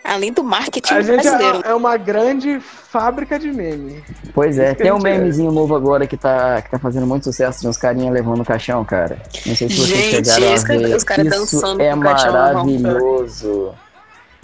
Além 0.05 0.31
do 0.31 0.43
marketing 0.43 0.93
A 0.93 1.01
gente 1.01 1.21
brasileiro. 1.21 1.61
é, 1.65 1.71
é 1.71 1.73
uma 1.73 1.97
grande 1.97 2.59
fábrica 2.59 3.39
de 3.39 3.51
meme. 3.51 4.03
Pois 4.33 4.59
é, 4.59 4.73
tem 4.75 4.91
um 4.91 4.97
gente 4.97 5.07
é. 5.07 5.17
memezinho 5.17 5.51
novo 5.51 5.75
agora 5.75 6.05
que 6.05 6.15
tá, 6.15 6.61
que 6.61 6.69
tá 6.69 6.77
fazendo 6.77 7.07
muito 7.07 7.23
sucesso 7.23 7.61
de 7.61 7.67
uns 7.67 7.77
carinha 7.77 8.11
levando 8.11 8.41
o 8.41 8.45
caixão, 8.45 8.85
cara. 8.85 9.17
Não 9.45 9.55
sei 9.55 9.67
se 9.67 9.75
vocês 9.75 9.87
Gente, 9.87 10.27
chegaram 10.27 10.45
a 10.45 10.87
ver. 10.87 10.95
os 10.95 11.03
caras 11.03 11.25
Isso 11.25 11.39
dançando 11.39 11.81
é 11.81 11.95
maravilhoso. 11.95 13.73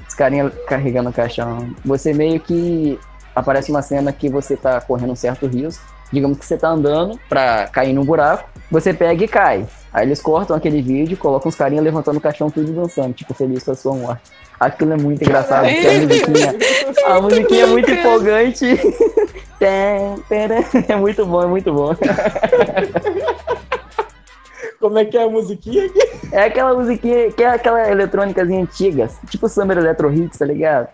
Os 0.08 0.16
carinha 0.16 0.50
carregando 0.68 1.10
o 1.10 1.14
caixão. 1.14 1.74
Você 1.86 2.14
meio 2.14 2.40
que 2.40 3.00
aparece 3.36 3.72
uma 3.72 3.82
cena 3.82 4.12
que 4.12 4.30
você 4.30 4.58
tá 4.58 4.82
correndo 4.82 5.12
um 5.12 5.16
certo 5.16 5.48
risco. 5.48 5.84
Digamos 6.12 6.38
que 6.38 6.46
você 6.46 6.58
tá 6.58 6.68
andando 6.68 7.18
pra 7.30 7.68
cair 7.68 7.94
num 7.94 8.04
buraco, 8.04 8.50
você 8.70 8.94
pega 8.94 9.24
e 9.24 9.28
cai. 9.30 9.66
Aí 9.94 10.06
eles 10.06 10.22
cortam 10.22 10.56
aquele 10.56 10.82
vídeo, 10.82 11.16
colocam 11.16 11.48
os 11.48 11.56
carinhas 11.56 11.86
levantando 11.86 12.18
o 12.18 12.22
caixão 12.22 12.50
tudo 12.50 12.70
e 12.70 12.74
dançando, 12.74 13.14
tipo, 13.14 13.34
feliz 13.34 13.64
com 13.64 13.72
a 13.72 13.76
sua 13.76 13.96
morte. 13.96 14.30
Aquilo 14.62 14.94
é 14.94 14.98
muito 14.98 15.24
engraçado, 15.24 15.66
porque 15.68 15.88
a 15.88 15.92
musiquinha, 16.02 16.56
a 17.08 17.22
musiquinha 17.22 17.64
é 17.64 17.66
muito 17.68 17.92
empolgante. 17.92 18.66
É 20.90 20.96
muito 20.96 21.24
bom, 21.24 21.44
é 21.44 21.46
muito 21.46 21.72
bom. 21.72 21.96
Como 24.80 24.98
é 24.98 25.06
que 25.06 25.16
é 25.18 25.24
a 25.24 25.30
musiquinha 25.30 25.86
aqui? 25.86 26.00
É 26.32 26.44
aquela 26.46 26.74
musiquinha, 26.74 27.32
que 27.32 27.44
é 27.44 27.48
aquela 27.48 27.88
eletrônicazinha 27.92 28.62
antiga, 28.64 29.08
tipo 29.30 29.48
Summer 29.48 29.78
Electro 29.78 30.12
Hits, 30.12 30.40
tá 30.40 30.46
ligado? 30.46 30.88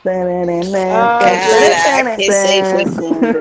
Ah, 0.94 1.20
Caraca, 1.22 2.22
esse 2.22 2.32
aí 2.48 2.64
foi 2.66 2.86
fundo. 2.88 3.28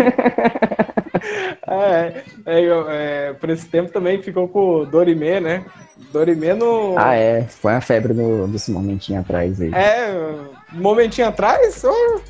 É, 1.68 2.22
é, 2.46 2.60
eu- 2.60 2.88
é, 2.88 3.32
por 3.32 3.50
esse 3.50 3.66
tempo 3.66 3.90
também 3.90 4.22
ficou 4.22 4.46
com 4.46 4.82
o 4.82 4.86
Dorime, 4.86 5.40
né? 5.40 5.64
Dorime 6.12 6.54
no. 6.54 6.94
Ah, 6.98 7.14
é. 7.14 7.42
Foi 7.42 7.72
uma 7.72 7.80
febre 7.80 8.12
no, 8.14 8.46
desse 8.48 8.70
momentinho 8.70 9.20
atrás 9.20 9.60
aí. 9.60 9.72
É, 9.74 10.12
momentinho 10.72 11.28
atrás? 11.28 11.82
Ou... 11.84 12.20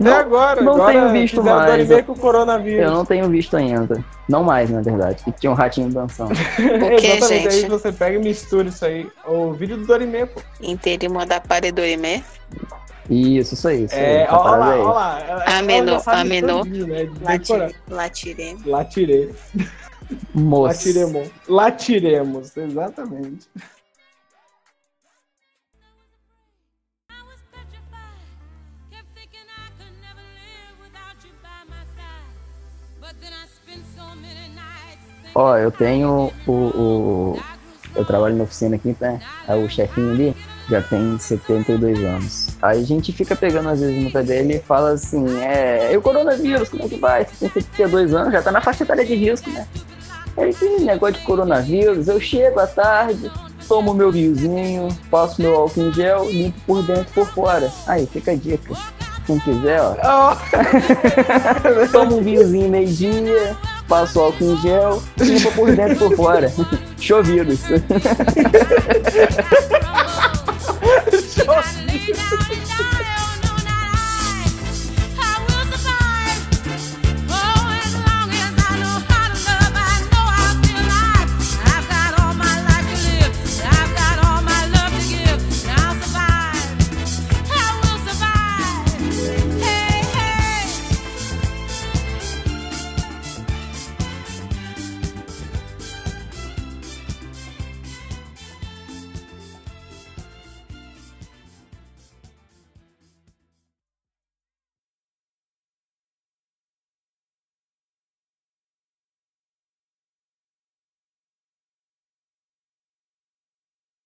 Não, 0.00 0.12
Até 0.12 0.20
agora. 0.20 0.60
não 0.62 0.74
agora 0.74 0.92
tenho 0.92 1.10
visto 1.10 1.42
mais. 1.42 1.88
Dorime 1.88 2.02
com 2.04 2.12
o 2.12 2.18
coronavírus. 2.18 2.84
Eu 2.84 2.90
não 2.92 3.04
tenho 3.04 3.28
visto 3.28 3.56
ainda. 3.56 4.04
Não 4.28 4.44
mais, 4.44 4.70
na 4.70 4.80
verdade. 4.80 5.24
Que 5.24 5.32
tinha 5.32 5.50
um 5.50 5.54
ratinho 5.54 5.90
dançando. 5.90 6.30
O 6.58 6.96
que, 7.00 7.06
Exatamente, 7.06 7.48
aí 7.48 7.60
gente? 7.62 7.70
você 7.70 7.90
pega 7.92 8.16
e 8.16 8.20
mistura 8.20 8.68
isso 8.68 8.84
aí. 8.84 9.08
O 9.26 9.52
vídeo 9.52 9.76
do 9.76 9.86
Dorime, 9.86 10.26
pô. 10.26 10.40
Interimo 10.60 11.24
da 11.26 11.40
Paredorime. 11.40 12.22
Isso, 13.10 13.54
isso 13.54 13.66
aí. 13.68 13.84
Isso 13.84 13.94
aí. 13.94 14.02
É, 14.02 14.28
ó, 14.30 14.36
ó 14.36 14.42
parada 14.44 14.64
lá, 14.64 14.72
aí. 14.72 14.80
ó 14.80 14.92
lá. 14.92 15.20
Ela- 15.20 15.44
ela 15.44 15.58
Amenô, 15.58 15.92
já 15.92 15.98
Moço. 20.34 20.88
Latiremos. 20.88 21.30
Latiremos, 21.48 22.56
exatamente. 22.56 23.48
Ó, 35.34 35.52
oh, 35.52 35.56
eu 35.56 35.70
tenho 35.70 36.32
o, 36.46 36.52
o, 36.52 37.40
Eu 37.94 38.04
trabalho 38.04 38.34
na 38.34 38.44
oficina 38.44 38.74
aqui, 38.74 38.96
né? 39.00 39.20
É 39.46 39.54
o 39.54 39.68
chefinho 39.68 40.10
ali 40.10 40.34
já 40.68 40.82
tem 40.82 41.18
72 41.18 42.04
anos. 42.04 42.48
Aí 42.60 42.80
a 42.80 42.84
gente 42.84 43.12
fica 43.12 43.34
pegando 43.34 43.70
às 43.70 43.80
vezes 43.80 44.02
no 44.02 44.10
pé 44.10 44.22
dele 44.22 44.56
e 44.56 44.60
fala 44.60 44.90
assim: 44.90 45.40
é. 45.40 45.92
E 45.92 45.96
o 45.96 46.02
coronavírus, 46.02 46.68
como 46.68 46.84
é 46.84 46.88
que 46.88 46.96
vai? 46.96 47.24
Você 47.24 47.48
tem 47.48 47.62
72 47.62 48.14
anos, 48.14 48.32
já 48.32 48.42
tá 48.42 48.52
na 48.52 48.60
faixa 48.60 48.84
etária 48.84 49.04
de 49.04 49.14
risco, 49.14 49.50
né? 49.50 49.66
Aí 50.38 50.54
que 50.54 50.80
negócio 50.80 51.16
de 51.16 51.20
coronavírus, 51.26 52.06
eu 52.08 52.20
chego 52.20 52.60
à 52.60 52.66
tarde, 52.66 53.30
tomo 53.66 53.92
meu 53.92 54.10
riozinho, 54.10 54.88
passo 55.10 55.42
meu 55.42 55.56
álcool 55.56 55.88
em 55.88 55.92
gel, 55.92 56.30
limpo 56.30 56.60
por 56.66 56.82
dentro 56.84 57.06
e 57.10 57.14
por 57.14 57.26
fora. 57.28 57.70
Aí, 57.86 58.06
fica 58.06 58.30
a 58.30 58.34
dica. 58.34 58.74
Quem 59.26 59.38
quiser, 59.40 59.80
ó, 59.82 59.94
Oh, 60.32 61.88
toma 61.92 62.14
um 62.14 62.22
vinhozinho 62.22 62.70
meio-dia, 62.70 63.54
passa 63.86 64.18
o 64.18 64.22
álcool 64.22 64.52
em 64.52 64.56
gel, 64.62 65.02
limpa 65.20 65.50
por 65.50 65.74
dentro 65.74 65.92
e 65.92 65.98
por 65.98 66.16
fora. 66.16 66.52
Show 66.98 67.22
vírus. 67.22 67.60
Show. 71.34 71.54